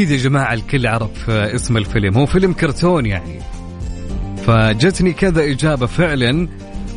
أكيد 0.00 0.10
يا 0.10 0.16
جماعة 0.16 0.54
الكل 0.54 0.86
عرف 0.86 1.30
آه، 1.30 1.54
اسم 1.54 1.76
الفيلم. 1.76 2.14
هو 2.18 2.26
فيلم 2.26 2.52
كرتون 2.52 3.06
يعني. 3.06 3.40
فجتني 4.46 5.12
كذا 5.12 5.44
إجابة 5.44 5.86
فعلا. 5.86 6.48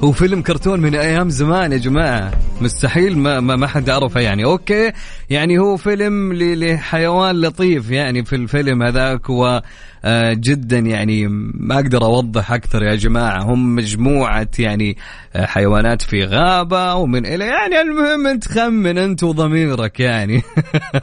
هو 0.03 0.11
فيلم 0.11 0.41
كرتون 0.41 0.79
من 0.79 0.95
أيام 0.95 1.29
زمان 1.29 1.71
يا 1.71 1.77
جماعة. 1.77 2.31
مستحيل 2.61 3.17
ما 3.17 3.39
ما, 3.39 3.55
ما 3.55 3.67
حد 3.67 3.89
عرفه 3.89 4.19
يعني. 4.19 4.45
أوكي. 4.45 4.91
يعني 5.29 5.59
هو 5.59 5.77
فيلم 5.77 6.33
لحيوان 6.33 7.41
لطيف 7.41 7.91
يعني 7.91 8.25
في 8.25 8.35
الفيلم 8.35 8.83
هذاك 8.83 9.29
و 9.29 9.59
آه، 10.05 10.33
جدا 10.33 10.79
يعني 10.79 11.27
ما 11.53 11.75
أقدر 11.75 12.03
أوضح 12.05 12.51
أكثر 12.51 12.83
يا 12.83 12.95
جماعة. 12.95 13.43
هم 13.43 13.75
مجموعة 13.75 14.47
يعني 14.59 14.97
آه، 15.35 15.45
حيوانات 15.45 16.01
في 16.01 16.23
غابة 16.23 16.95
ومن 16.95 17.25
إلى 17.25 17.45
يعني 17.45 17.81
المهم 17.81 18.27
أنت 18.27 18.47
خمن 18.47 18.97
أنت 18.97 19.23
وضميرك 19.23 19.99
يعني. 19.99 20.41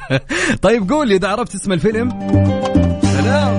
طيب 0.62 0.90
قول 0.90 1.08
لي 1.08 1.16
إذا 1.16 1.28
عرفت 1.28 1.54
اسم 1.54 1.72
الفيلم. 1.72 2.10
سلام. 3.02 3.58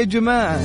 يا 0.00 0.04
جماعة. 0.04 0.60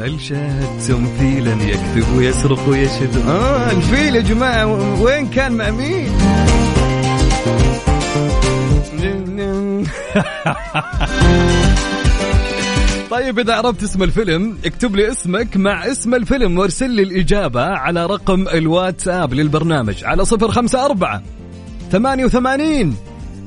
هل 0.00 0.20
شاهدتم 0.20 1.06
فيلا 1.18 1.52
يكذب 1.52 2.16
ويسرق 2.16 2.68
ويشهد؟ 2.68 3.16
آه 3.28 3.70
الفيل 3.70 4.16
يا 4.16 4.20
جماعة 4.20 4.66
و- 4.66 5.04
وين 5.04 5.30
كان 5.30 5.52
مع 5.52 5.70
مين 5.70 6.12
طيب 13.10 13.38
إذا 13.38 13.54
عرفت 13.54 13.82
اسم 13.82 14.02
الفيلم 14.02 14.58
اكتب 14.64 14.96
لي 14.96 15.10
اسمك 15.10 15.56
مع 15.56 15.86
اسم 15.90 16.14
الفيلم 16.14 16.58
وارسل 16.58 16.90
لي 16.90 17.02
الإجابة 17.02 17.64
على 17.64 18.06
رقم 18.06 18.48
الواتساب 18.48 19.34
للبرنامج 19.34 20.04
على 20.04 20.24
صفر 20.24 20.50
خمسة 20.50 20.84
أربعة 20.84 21.22
ثمانية 21.92 22.24
وثمانين 22.24 22.96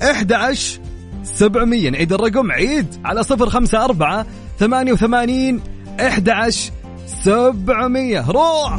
أحد 0.03 0.33
عشر 0.33 0.80
سبعمية. 1.23 1.89
نعيد 1.89 2.13
الرقم. 2.13 2.51
عيد 2.51 2.87
على 3.05 3.23
صفر 3.23 3.49
خمسة 3.49 3.85
أربعة 3.85 4.25
ثمانية 4.59 4.93
وثمانين 4.93 5.61
أحد 5.99 6.29
عشر 6.29 6.71
سبعمية. 7.07 8.31
روح! 8.31 8.77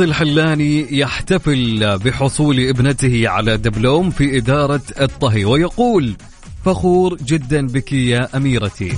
عاصي 0.00 0.10
الحلاني 0.10 0.98
يحتفل 0.98 1.98
بحصول 1.98 2.60
ابنته 2.68 3.28
على 3.28 3.56
دبلوم 3.56 4.10
في 4.10 4.38
إدارة 4.38 4.80
الطهي 5.00 5.44
ويقول 5.44 6.16
فخور 6.64 7.16
جدا 7.16 7.66
بك 7.66 7.92
يا 7.92 8.36
أميرتي. 8.36 8.92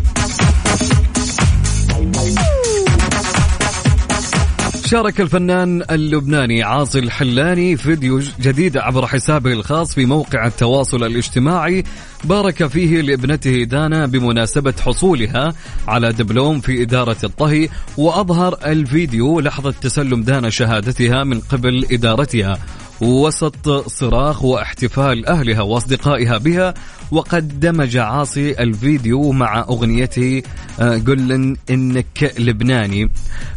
شارك 4.93 5.21
الفنان 5.21 5.83
اللبناني 5.91 6.63
عاصي 6.63 6.99
الحلاني 6.99 7.77
فيديو 7.77 8.21
جديد 8.41 8.77
عبر 8.77 9.07
حسابه 9.07 9.53
الخاص 9.53 9.95
في 9.95 10.07
موقع 10.07 10.47
التواصل 10.47 11.05
الاجتماعي. 11.05 11.85
بارك 12.25 12.67
فيه 12.67 13.01
لابنته 13.01 13.65
دانا 13.65 14.07
بمناسبة 14.07 14.75
حصولها 14.81 15.55
على 15.89 16.13
دبلوم 16.13 16.61
في 16.61 16.83
إدارة 16.83 17.17
الطهي 17.25 17.69
وأظهر 17.99 18.59
الفيديو 18.67 19.41
لحظة 19.41 19.71
تسلم 19.71 20.23
دانا 20.23 20.51
شهادتها 20.51 21.25
من 21.25 21.41
قبل 21.41 21.87
إدارتها. 21.93 22.59
وسط 23.03 23.69
صراخ 23.89 24.45
واحتفال 24.45 25.27
أهلها 25.27 25.63
وأصدقائها 25.63 26.39
بها 26.39 26.75
وقد 27.11 27.61
دمج 27.61 27.97
عاصي 27.97 28.63
الفيديو 28.63 29.33
مع 29.33 29.61
أغنيته 29.61 30.43
آه، 30.81 30.99
قل 30.99 31.57
إنك 31.71 32.35
لبناني. 32.39 33.11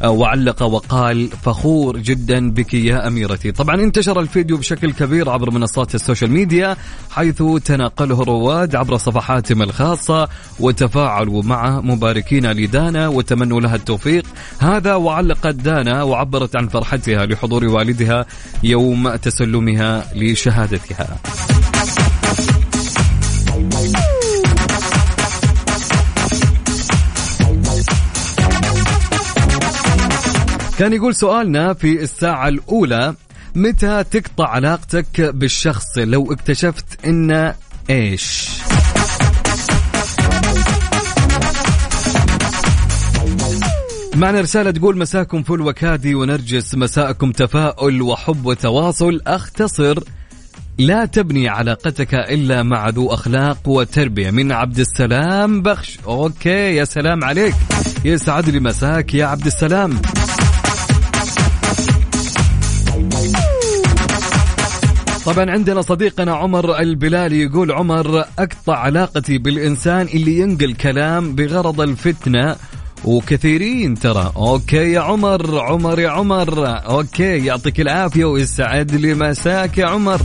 آه، 0.03 0.09
وعلق 0.09 0.63
وقال 0.63 1.27
فخور 1.27 1.97
جدا 1.97 2.51
بك 2.51 2.73
يا 2.73 3.07
أميرتي. 3.07 3.51
طبعا 3.51 3.75
انتشر 3.75 4.19
الفيديو 4.19 4.57
بشكل 4.57 4.91
كبير 4.91 5.29
عبر 5.29 5.51
منصات 5.51 5.95
ال 5.95 6.00
social 6.00 6.31
media 6.31 6.77
حيث 7.11 7.43
تناقله 7.65 8.21
الرواد 8.21 8.75
عبر 8.75 8.97
صفحاتهم 8.97 9.61
الخاصة 9.61 10.27
وتفاعلوا 10.59 11.43
معه 11.43 11.81
مباركين 11.81 12.51
لدانا 12.51 13.07
وتمنوا 13.07 13.61
لها 13.61 13.75
التوفيق. 13.75 14.23
هذا 14.59 14.95
وعلقت 14.95 15.55
دانا 15.55 16.03
وعبرت 16.03 16.55
عن 16.55 16.67
فرحتها 16.67 17.25
لحضور 17.25 17.65
والدها 17.65 18.25
يوم 18.63 19.07
تسلمها 19.35 20.05
لشهادتها. 20.15 21.17
كان 30.79 30.93
يقول 30.93 31.15
سؤالنا 31.15 31.73
في 31.73 32.03
الساعة 32.03 32.47
الأولى 32.47 33.15
متى 33.55 34.03
تقطع 34.03 34.47
علاقتك 34.47 35.21
بالشخص 35.21 35.97
لو 35.97 36.33
اكتشفت 36.33 37.05
إن 37.05 37.53
إيش؟ 37.89 38.49
معنا 44.15 44.41
رسالة 44.41 44.71
تقول 44.71 44.97
مساكم 44.97 45.43
فل 45.43 45.61
وكادي 45.61 46.15
ونرجس 46.15 46.75
مساءكم 46.75 47.31
تفاؤل 47.31 48.01
وحب 48.01 48.45
وتواصل. 48.45 49.21
أختصر 49.27 49.99
لا 50.77 51.05
تبني 51.05 51.49
علاقتك 51.49 52.13
إلا 52.13 52.63
مع 52.63 52.89
ذو 52.89 53.13
أخلاق 53.13 53.67
وتربية. 53.67 54.31
من 54.31 54.51
عبد 54.51 54.79
السلام 54.79 55.61
بخش. 55.61 55.99
أوكي 56.07 56.75
يا 56.75 56.83
سلام 56.85 57.23
عليك. 57.23 57.55
يسعد 58.05 58.49
لي 58.49 58.59
مساك 58.59 59.13
يا 59.13 59.25
عبد 59.25 59.45
السلام. 59.45 60.01
طبعا 65.25 65.51
عندنا 65.51 65.81
صديقنا 65.81 66.35
عمر 66.35 66.79
البلالي 66.79 67.41
يقول 67.41 67.71
عمر 67.71 68.19
أقطع 68.19 68.77
علاقتي 68.77 69.37
بالإنسان 69.37 70.07
اللي 70.13 70.39
ينقل 70.39 70.73
كلام 70.73 71.35
بغرض 71.35 71.81
الفتنة 71.81 72.55
وكثيرين 73.03 73.99
ترى. 73.99 74.31
okay 74.35 74.91
يا 74.91 74.99
عمر 74.99 75.59
عمر 75.59 75.99
يا 75.99 76.09
عمر. 76.09 76.67
okay 76.67 77.45
يعطيك 77.45 77.79
العافية 77.79 78.25
ويسعد 78.25 78.95
لي 78.95 79.13
مساك 79.13 79.77
يا 79.77 79.85
عمر. 79.85 80.21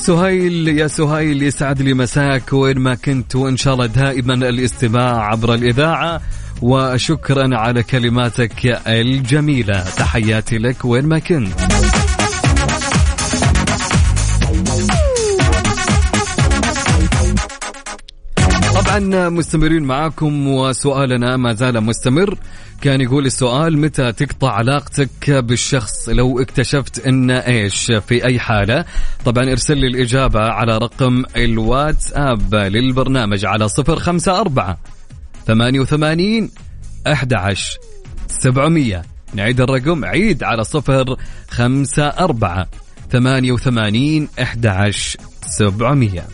سهيل 0.00 0.68
يا 0.68 0.86
سهيل 0.86 1.42
يسعد 1.42 1.82
لي 1.82 1.94
مساك 1.94 2.52
وين 2.52 2.78
ما 2.78 2.94
كنت 2.94 3.36
وإن 3.36 3.56
شاء 3.56 3.74
الله 3.74 3.86
دائما 3.86 4.34
الاستماع 4.34 5.26
عبر 5.26 5.54
الإذاعة. 5.54 6.20
وشكرا 6.62 7.56
على 7.56 7.82
كلماتك 7.82 8.80
الجميلة. 8.86 9.84
تحياتي 9.96 10.58
لك 10.58 10.84
وين 10.84 11.06
ما 11.06 11.18
كنت. 11.18 11.60
طبعا 18.74 19.28
مستمرين 19.28 19.82
معاكم 19.82 20.48
وسؤالنا 20.48 21.36
ما 21.36 21.52
زال 21.54 21.80
مستمر. 21.80 22.38
كان 22.80 23.00
يقول 23.00 23.26
السؤال 23.26 23.78
متى 23.78 24.12
تقطع 24.12 24.52
علاقتك 24.52 25.30
بالشخص 25.30 26.08
لو 26.08 26.40
اكتشفت 26.40 27.06
إن 27.06 27.30
إيش؟ 27.30 27.92
في 27.92 28.24
أي 28.24 28.38
حالة؟ 28.38 28.84
طبعا 29.24 29.50
ارسل 29.50 29.76
لي 29.76 29.86
الإجابة 29.86 30.40
على 30.40 30.78
رقم 30.78 31.24
الواتساب 31.36 32.54
للبرنامج 32.54 33.44
على 33.44 33.68
صفر 33.68 33.98
خمسة 35.48 35.54
أربعة 35.54 35.80
ثمانية 35.80 35.80
وثمانين 35.80 36.50
أحد 37.06 37.34
عشر 37.34 37.78
سبعمية. 38.28 39.02
نعيد 39.34 39.60
الرقم 39.60 40.04
عيد 40.04 40.42
على 40.42 40.64
صفر 40.64 41.16
خمسة 41.50 42.08
أربعة 42.08 42.66
ثمانية 43.10 43.52
وثمانين 43.52 44.28
أحد 44.42 44.66
عشر 44.66 45.18
سبعمية. 45.46 46.26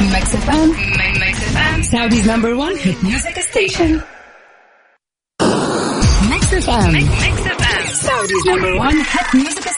Mix 0.00 0.34
FM 0.34 1.82
Saudi's 1.82 2.30
number 2.30 2.54
1 2.54 2.76
hit 6.54 6.84
music 6.84 6.88
station 6.88 6.90
Mix 6.92 7.40
FM 7.46 7.94
Saudi's 7.94 8.48
number 8.48 8.72
1 8.74 8.94
hit 8.94 9.34
music 9.34 9.68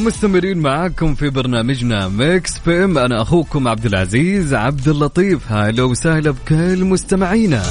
ومستمرين 0.00 0.58
معاكم 0.58 1.14
في 1.14 1.30
برنامجنا 1.30 2.08
Mix 2.08 2.58
PM 2.66 2.98
أنا 2.98 3.22
أخوكم 3.22 3.68
عبد 3.68 3.86
العزيز 3.86 4.54
عبد 4.54 4.88
اللطيف. 4.88 5.52
هلا 5.52 5.82
وسهلا 5.82 6.30
بكل 6.30 6.84
مستمعينا. 6.84 7.62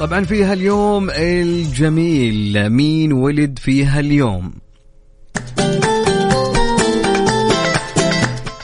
طبعا 0.00 0.24
في 0.24 0.44
هاليوم 0.44 1.10
الجميل. 1.10 2.70
مين 2.70 3.12
ولد 3.12 3.58
في 3.58 3.84
هاليوم؟ 3.84 4.52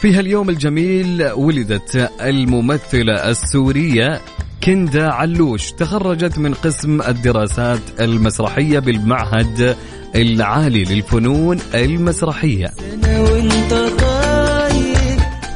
في 0.01 0.15
هاليوم 0.15 0.51
الجميل 0.51 1.33
ولدت 1.33 2.11
الممثلة 2.21 3.31
السورية 3.31 4.21
كندا 4.65 5.11
علوش 5.11 5.73
تخرجت 5.73 6.39
من 6.39 6.55
قسم 6.55 7.03
الدراسات 7.03 7.81
المسرحية 8.01 8.79
بالمعهد 8.79 9.77
العالي 10.15 10.85
للفنون 10.85 11.59
المسرحية. 11.75 12.71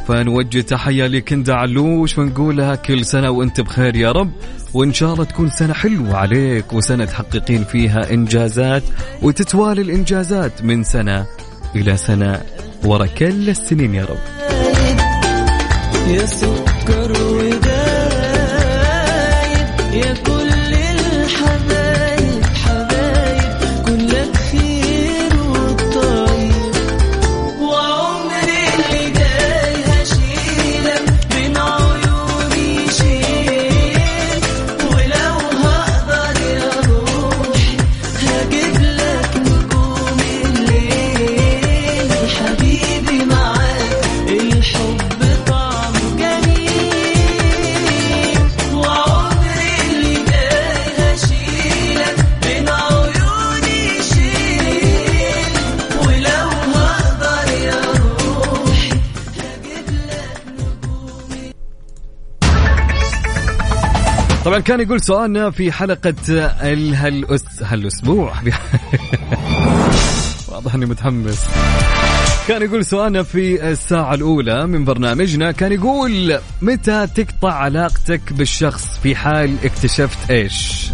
فنوجه 0.09 0.61
تحية 0.61 1.07
لكندا 1.07 1.55
علوش 1.55 2.19
ونقول 2.19 2.57
لها 2.57 2.75
كل 2.75 3.05
سنة 3.05 3.31
وانت 3.31 3.61
بخير 3.61 3.97
يا 3.97 4.13
رب 4.13 4.31
وإن 4.75 4.93
شاء 4.93 5.13
الله 5.13 5.25
تكون 5.25 5.51
سنة 5.51 5.73
حلوة 5.73 6.17
عليك 6.17 6.73
وسنة 6.73 7.05
تحققين 7.05 7.65
فيها 7.65 8.13
إنجازات 8.13 8.83
وتتوالي 9.23 9.83
الإنجازات 9.83 10.65
من 10.65 10.85
سنة 10.85 11.27
إلى 11.77 11.97
سنة 11.97 12.41
ورا 12.85 13.07
كل 13.07 13.51
السنين 13.51 13.95
يا 13.95 14.05
رب. 14.05 14.19
يا 16.09 16.27
سكر 16.27 17.48
كان 64.65 64.81
يقول 64.81 65.01
سؤالنا 65.01 65.51
في 65.51 65.73
حلقة 65.73 66.15
الهالأس 66.63 67.63
هالأسبوع. 67.63 68.33
واضح 70.49 70.75
إني 70.75 70.87
متحمس. 70.87 71.47
كان 72.49 72.63
يقول 72.63 72.85
سؤالنا 72.85 73.23
في 73.23 73.71
الساعة 73.71 74.15
الأولى 74.15 74.67
من 74.67 74.85
برنامجنا 74.85 75.53
كان 75.53 75.73
يقول 75.73 76.39
متى 76.63 77.07
تقطع 77.15 77.53
علاقتك 77.53 78.33
بالشخص 78.33 78.99
في 79.03 79.17
حال 79.17 79.57
اكتشفت 79.65 80.31
إيش؟ 80.31 80.89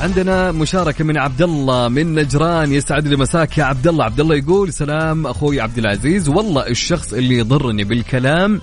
عندنا 0.00 0.52
مشاركة 0.52 1.04
من 1.04 1.18
عبد 1.18 1.42
الله 1.42 1.88
من 1.88 2.14
نجران 2.14 2.72
يسعد 2.72 3.08
لي 3.08 3.16
مساك. 3.16 3.58
يا 3.58 3.64
عبد 3.64 3.86
الله 3.86 4.04
عبد 4.04 4.20
الله 4.20 4.36
يقول 4.36 4.72
سلام 4.72 5.26
أخوي 5.26 5.60
عبد 5.60 5.78
العزيز. 5.78 6.28
والله 6.28 6.66
الشخص 6.66 7.12
اللي 7.12 7.38
يضرني 7.38 7.84
بالكلام 7.84 8.60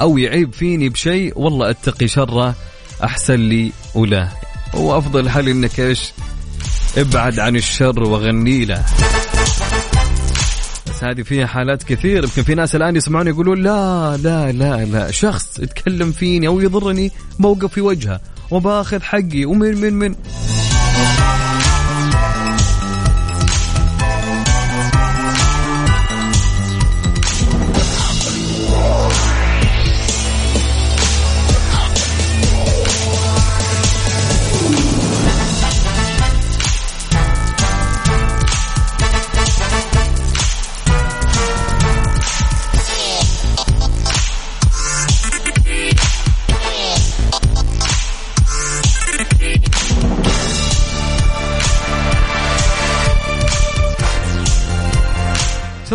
أو 0.00 0.18
يعيب 0.18 0.52
فيني 0.52 0.88
بشيء 0.88 1.38
والله 1.38 1.70
أتقي 1.70 2.08
شره 2.08 2.54
أحسن 3.04 3.34
لي 3.34 3.72
وله 3.94 4.32
هو 4.74 4.98
أفضل 4.98 5.30
حل 5.30 5.48
إنك 5.48 5.80
إيش؟ 5.80 6.12
ابعد 6.96 7.38
عن 7.38 7.56
الشر 7.56 8.02
وغني 8.02 8.64
له. 8.64 8.84
بس 10.86 11.04
هذه 11.04 11.22
فيها 11.22 11.46
حالات 11.46 11.82
كثير. 11.82 12.24
يمكن 12.24 12.42
في 12.42 12.54
ناس 12.54 12.74
الآن 12.74 12.96
يسمعون 12.96 13.26
يقولون 13.26 13.62
لا 13.62 14.16
لا 14.16 14.52
لا 14.52 14.84
لا. 14.84 15.10
شخص 15.10 15.58
يتكلم 15.58 16.12
فيني 16.12 16.46
أو 16.46 16.60
يضرني 16.60 17.12
موقف 17.38 17.72
في 17.72 17.80
وجهه 17.80 18.20
وباخذ 18.50 19.02
حقي 19.02 19.44
ومن 19.44 19.80
من 19.80 19.92
من. 19.92 20.14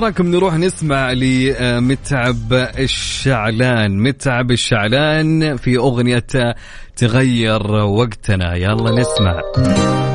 رايكم 0.05 0.27
نروح 0.27 0.53
نسمع 0.53 1.11
لمتعب 1.11 2.53
الشعلان. 2.53 4.03
متعب 4.03 4.51
الشعلان 4.51 5.57
في 5.57 5.77
أغنية 5.77 6.55
تغير 6.95 7.71
وقتنا. 7.71 8.55
يلا 8.55 8.91
نسمع. 8.91 9.41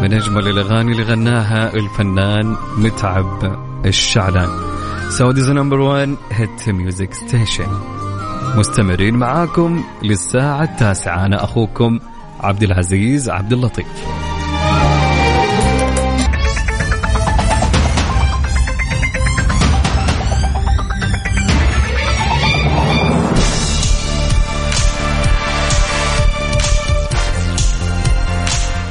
من 0.03 0.13
أجمل 0.13 0.49
الأغاني 0.49 0.93
اللي 0.93 1.03
غناها 1.03 1.75
الفنان 1.75 2.57
متعب 2.77 3.61
الشعلان. 3.87 4.49
Saudi's 5.09 5.51
number 5.51 5.81
1 5.81 6.17
hit 6.33 6.69
music 6.69 7.15
station 7.15 7.69
مستمرين 8.57 9.15
معاكم 9.15 9.85
للساعة 10.03 10.63
التاسعة. 10.63 11.27
أنا 11.27 11.45
أخوكم 11.45 11.99
عبد 12.41 12.63
العزيز 12.63 13.31
عبد 13.31 13.53
اللطيف. 13.53 13.87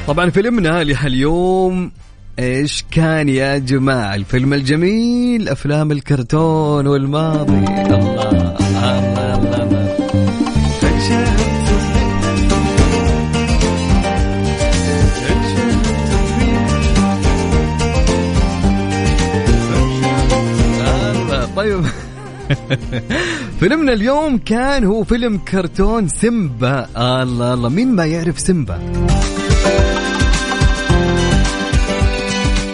طبعا 0.09 0.29
فيلمنا 0.29 0.83
لهاليوم 0.83 1.91
إيش 2.39 2.85
كان 2.91 3.29
يا 3.29 3.57
جماعة؟ 3.57 4.15
الفيلم 4.15 4.53
الجميل 4.53 5.49
أفلام 5.49 5.91
الكرتون 5.91 6.87
والماضي. 6.87 7.53
الله 7.53 8.29
الله 8.59 8.99
الله, 8.99 9.63
الله. 21.23 21.55
طيب. 21.55 21.85
فيلمنا 23.59 23.93
اليوم 23.93 24.37
كان 24.37 24.83
هو 24.83 25.03
فيلم 25.03 25.37
كرتون 25.37 26.07
سيمبا. 26.07 26.87
الله 26.97 27.53
الله. 27.53 27.69
مين 27.69 27.95
ما 27.95 28.05
يعرف 28.05 28.39
سيمبا؟ 28.39 28.79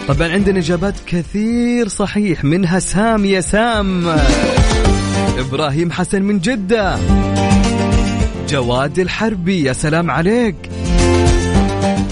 طبعا 0.08 0.28
عندنا 0.28 0.58
إجابات 0.58 0.94
كثير 1.06 1.88
صحيح 1.88 2.44
منها 2.44 2.78
سام 2.78 3.24
يا 3.24 3.40
سام. 3.40 4.16
إبراهيم 5.38 5.92
حسن 5.92 6.22
من 6.22 6.38
جدة. 6.38 6.98
جواد 8.48 8.98
الحربي 8.98 9.62
يا 9.62 9.72
سلام 9.72 10.10
عليك. 10.10 10.54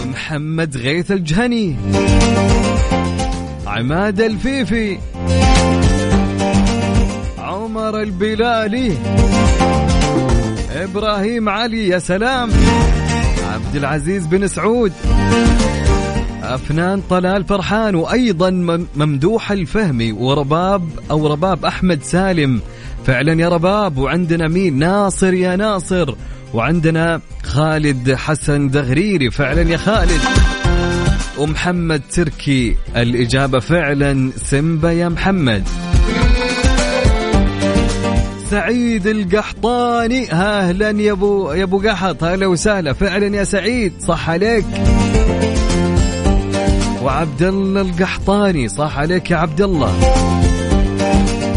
محمد 0.07 0.77
غيث 0.77 1.11
الجهني. 1.11 1.77
عماد 3.67 4.21
الفيفي. 4.21 4.99
عمر 7.39 8.01
البلالي. 8.01 8.93
إبراهيم 10.75 11.49
علي 11.49 11.89
يا 11.89 11.99
سلام. 11.99 12.51
عبد 13.55 13.77
العزيز 13.77 14.27
بن 14.27 14.47
سعود. 14.47 14.93
أفنان 16.43 17.03
طلال 17.11 17.45
فرحان 17.45 17.95
وأيضا 17.95 18.51
مم- 18.51 18.87
ممدوح 18.97 19.51
الفهمي 19.53 20.13
ورباب 20.13 20.89
أو 21.11 21.27
رباب 21.27 21.65
أحمد 21.65 22.03
سالم. 22.03 22.61
فعلا 23.07 23.41
يا 23.41 23.49
رباب 23.49 23.99
وعندنا 23.99 24.49
مين؟ 24.49 24.79
ناصر 24.79 25.35
يا 25.35 25.57
ناصر 25.57 26.15
وعندنا 26.55 27.21
خالد 27.43 28.15
حسن 28.15 28.69
دغريري. 28.69 29.31
فعلا 29.31 29.63
يا 29.71 29.77
خالد. 29.77 30.21
ومحمد 31.39 32.03
تركي 32.13 32.77
الإجابة 32.97 33.59
فعلا 33.59 34.31
سمبا 34.37 34.93
يا 34.93 35.09
محمد. 35.09 35.69
سعيد 38.55 39.07
القحطاني. 39.07 40.33
أهلا 40.33 40.91
يا 40.91 41.13
ابو 41.13 41.53
يا 41.53 41.63
أبو 41.63 41.79
قحط. 41.79 42.25
هلا 42.25 42.47
وسهلا. 42.47 42.93
فعلا 42.93 43.37
يا 43.37 43.45
سعيد 43.45 43.93
صح 44.01 44.31
عليك. 44.31 44.65
وعبد 47.03 47.43
الله 47.43 47.81
القحطاني 47.81 48.69
صح 48.69 48.99
عليك 48.99 49.31
يا 49.31 49.37
عبد 49.37 49.61
الله 49.61 49.93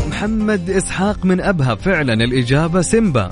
محمد 0.09 0.69
إسحاق 0.69 1.25
من 1.25 1.41
ابها 1.41 1.75
فعلا 1.75 2.13
الإجابة 2.13 2.81
سيمبا. 2.81 3.31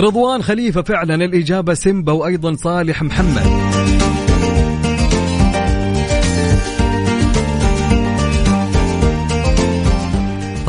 رضوان 0.00 0.42
خليفة 0.42 0.82
فعلا 0.82 1.14
الإجابة 1.14 1.74
سيمبا 1.74 2.12
وأيضا 2.12 2.54
صالح 2.54 3.02
محمد. 3.02 3.46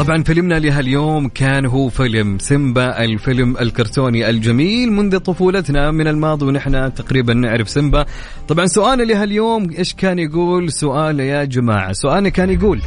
طبعا 0.07 0.23
فيلمنا 0.23 0.59
لهاليوم 0.59 1.27
كان 1.27 1.65
هو 1.65 1.89
فيلم 1.89 2.39
سيمبا 2.39 3.03
الفيلم 3.03 3.57
الكرتوني 3.57 4.29
الجميل 4.29 4.91
منذ 4.91 5.17
طفولتنا. 5.17 5.91
من 5.91 6.07
الماضي 6.07 6.45
ونحن 6.45 6.93
تقريبا 6.93 7.33
نعرف 7.33 7.69
سيمبا. 7.69 8.05
طبعا 8.47 8.65
سؤالنا 8.65 9.03
لهاليوم 9.03 9.69
إيش 9.77 9.93
كان 9.93 10.19
يقول؟ 10.19 10.71
سؤال 10.71 11.19
يا 11.19 11.43
جماعة 11.43 11.93
سؤالنا 11.93 12.29
كان 12.29 12.49
يقول 12.49 12.81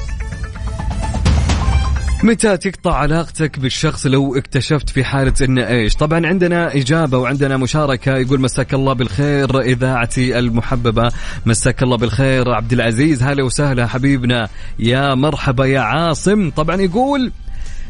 متى 2.22 2.56
تقطع 2.56 2.94
علاقتك 2.94 3.58
بالشخص 3.58 4.06
لو 4.06 4.36
اكتشفت 4.36 4.90
في 4.90 5.04
حالة 5.04 5.32
انه 5.42 5.68
إيش؟ 5.68 5.94
طبعا 5.94 6.26
عندنا 6.26 6.74
إجابة 6.74 7.18
وعندنا 7.18 7.56
مشاركة. 7.56 8.16
يقول 8.16 8.40
مساك 8.40 8.74
الله 8.74 8.92
بالخير 8.92 9.60
اذاعتي 9.60 10.38
المحببة. 10.38 11.12
مساك 11.46 11.82
الله 11.82 11.96
بالخير 11.96 12.50
عبد 12.50 12.72
العزيز. 12.72 13.22
هلا 13.22 13.42
وسهلا 13.42 13.86
حبيبنا. 13.86 14.48
يا 14.78 15.14
مرحبا 15.14 15.64
يا 15.66 15.80
عاصم. 15.80 16.50
طبعا 16.50 16.76
يقول 16.80 17.32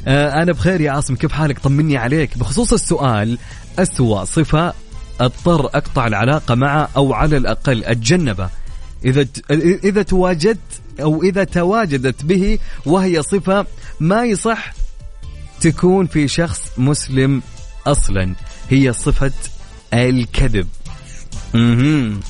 آه 0.07 0.43
أنا 0.43 0.53
بخير 0.53 0.81
يا 0.81 0.91
عاصم. 0.91 1.15
كيف 1.15 1.33
حالك؟ 1.33 1.59
طمني 1.59 1.97
عليك. 1.97 2.39
بخصوص 2.39 2.73
السؤال 2.73 3.39
أسوأ 3.79 4.25
صفة 4.25 4.73
أضطر 5.21 5.67
أقطع 5.67 6.07
العلاقة 6.07 6.55
معه 6.55 6.89
أو 6.97 7.15
على 7.15 7.37
الأقل 7.37 7.85
اتجنبه 7.85 8.49
إذا 9.05 9.27
إذا 9.85 10.03
تواجدت 10.03 10.81
أو 11.03 11.23
إذا 11.23 11.45
تواجدت 11.45 12.25
به 12.25 12.59
وهي 12.87 13.23
صفة 13.23 13.67
ما 14.01 14.25
يصح 14.25 14.73
تكون 15.61 16.07
في 16.07 16.29
شخص 16.29 16.61
مسلم 16.79 17.43
أصلا. 17.87 18.35
هي 18.71 18.93
صفة 18.93 19.33
الكذب. 19.95 20.69
أها 21.55 22.21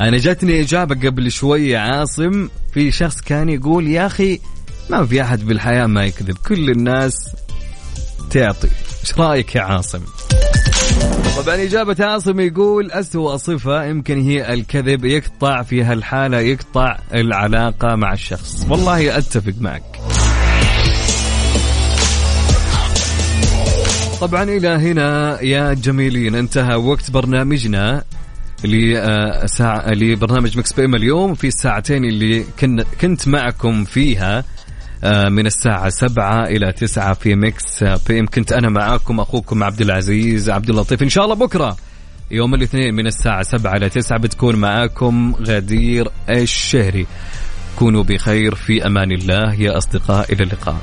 أنا 0.00 0.18
جاتني 0.18 0.60
إجابة 0.60 1.08
قبل 1.08 1.32
شوي 1.32 1.76
عاصم. 1.76 2.48
في 2.74 2.92
شخص 2.92 3.20
كان 3.20 3.48
يقول 3.48 3.86
يا 3.86 4.06
أخي 4.06 4.40
ما 4.90 5.06
في 5.06 5.22
أحد 5.22 5.46
بالحياة 5.46 5.86
ما 5.86 6.04
يكذب. 6.04 6.36
كل 6.38 6.70
الناس 6.70 7.14
تعطي. 8.30 8.68
إيش 9.00 9.18
رأيك 9.18 9.54
يا 9.54 9.62
عاصم؟ 9.62 10.00
طبعا 11.36 11.62
إجابة 11.62 11.96
عاصم 12.04 12.40
يقول 12.40 12.90
أسوأ 12.90 13.36
صفة 13.36 13.84
يمكن 13.84 14.20
هي 14.20 14.54
الكذب 14.54 15.04
يقطع 15.04 15.62
في 15.62 15.82
هالحالة 15.82 16.40
يقطع 16.40 16.98
العلاقة 17.14 17.94
مع 17.94 18.12
الشخص. 18.12 18.66
والله 18.70 19.18
أتفق 19.18 19.54
معك. 19.60 20.00
طبعا 24.20 24.42
إلى 24.42 24.68
هنا 24.68 25.40
يا 25.42 25.74
جميلين 25.74 26.34
انتهى 26.34 26.74
وقت 26.74 27.10
برنامجنا 27.10 28.04
لساعة 28.64 29.90
لبرنامج 29.90 30.58
مكس 30.58 30.72
بي 30.72 30.84
اليوم 30.84 31.34
في 31.34 31.46
الساعتين 31.46 32.04
اللي 32.04 32.44
كن 32.60 32.82
كنت 33.00 33.28
معكم 33.28 33.84
فيها. 33.84 34.38
آه، 34.38 34.44
من 35.04 35.46
الساعة 35.46 35.88
سبعة 35.88 36.44
إلى 36.44 36.72
تسعة 36.72 37.14
في 37.14 37.34
Mix 37.34 37.84
PM 38.08 38.26
كنت 38.26 38.52
أنا 38.52 38.68
معاكم 38.68 39.20
أخوكم 39.20 39.64
عبد 39.64 39.80
العزيز 39.80 40.50
عبد 40.50 40.70
اللطيف. 40.70 41.02
إن 41.02 41.08
شاء 41.08 41.24
الله 41.24 41.34
بكرة 41.34 41.76
يوم 42.30 42.54
الاثنين 42.54 42.94
من 42.94 43.06
الساعة 43.06 43.42
سبعة 43.42 43.72
إلى 43.76 43.88
تسعة 43.88 44.20
بتكون 44.20 44.56
معاكم 44.56 45.34
غدير 45.40 46.08
الشهري. 46.30 47.06
كونوا 47.78 48.02
بخير 48.02 48.54
في 48.54 48.86
أمان 48.86 49.12
الله. 49.12 49.54
يا 49.54 49.78
أصدقاء 49.78 50.32
إلى 50.32 50.42
اللقاء. 50.44 50.80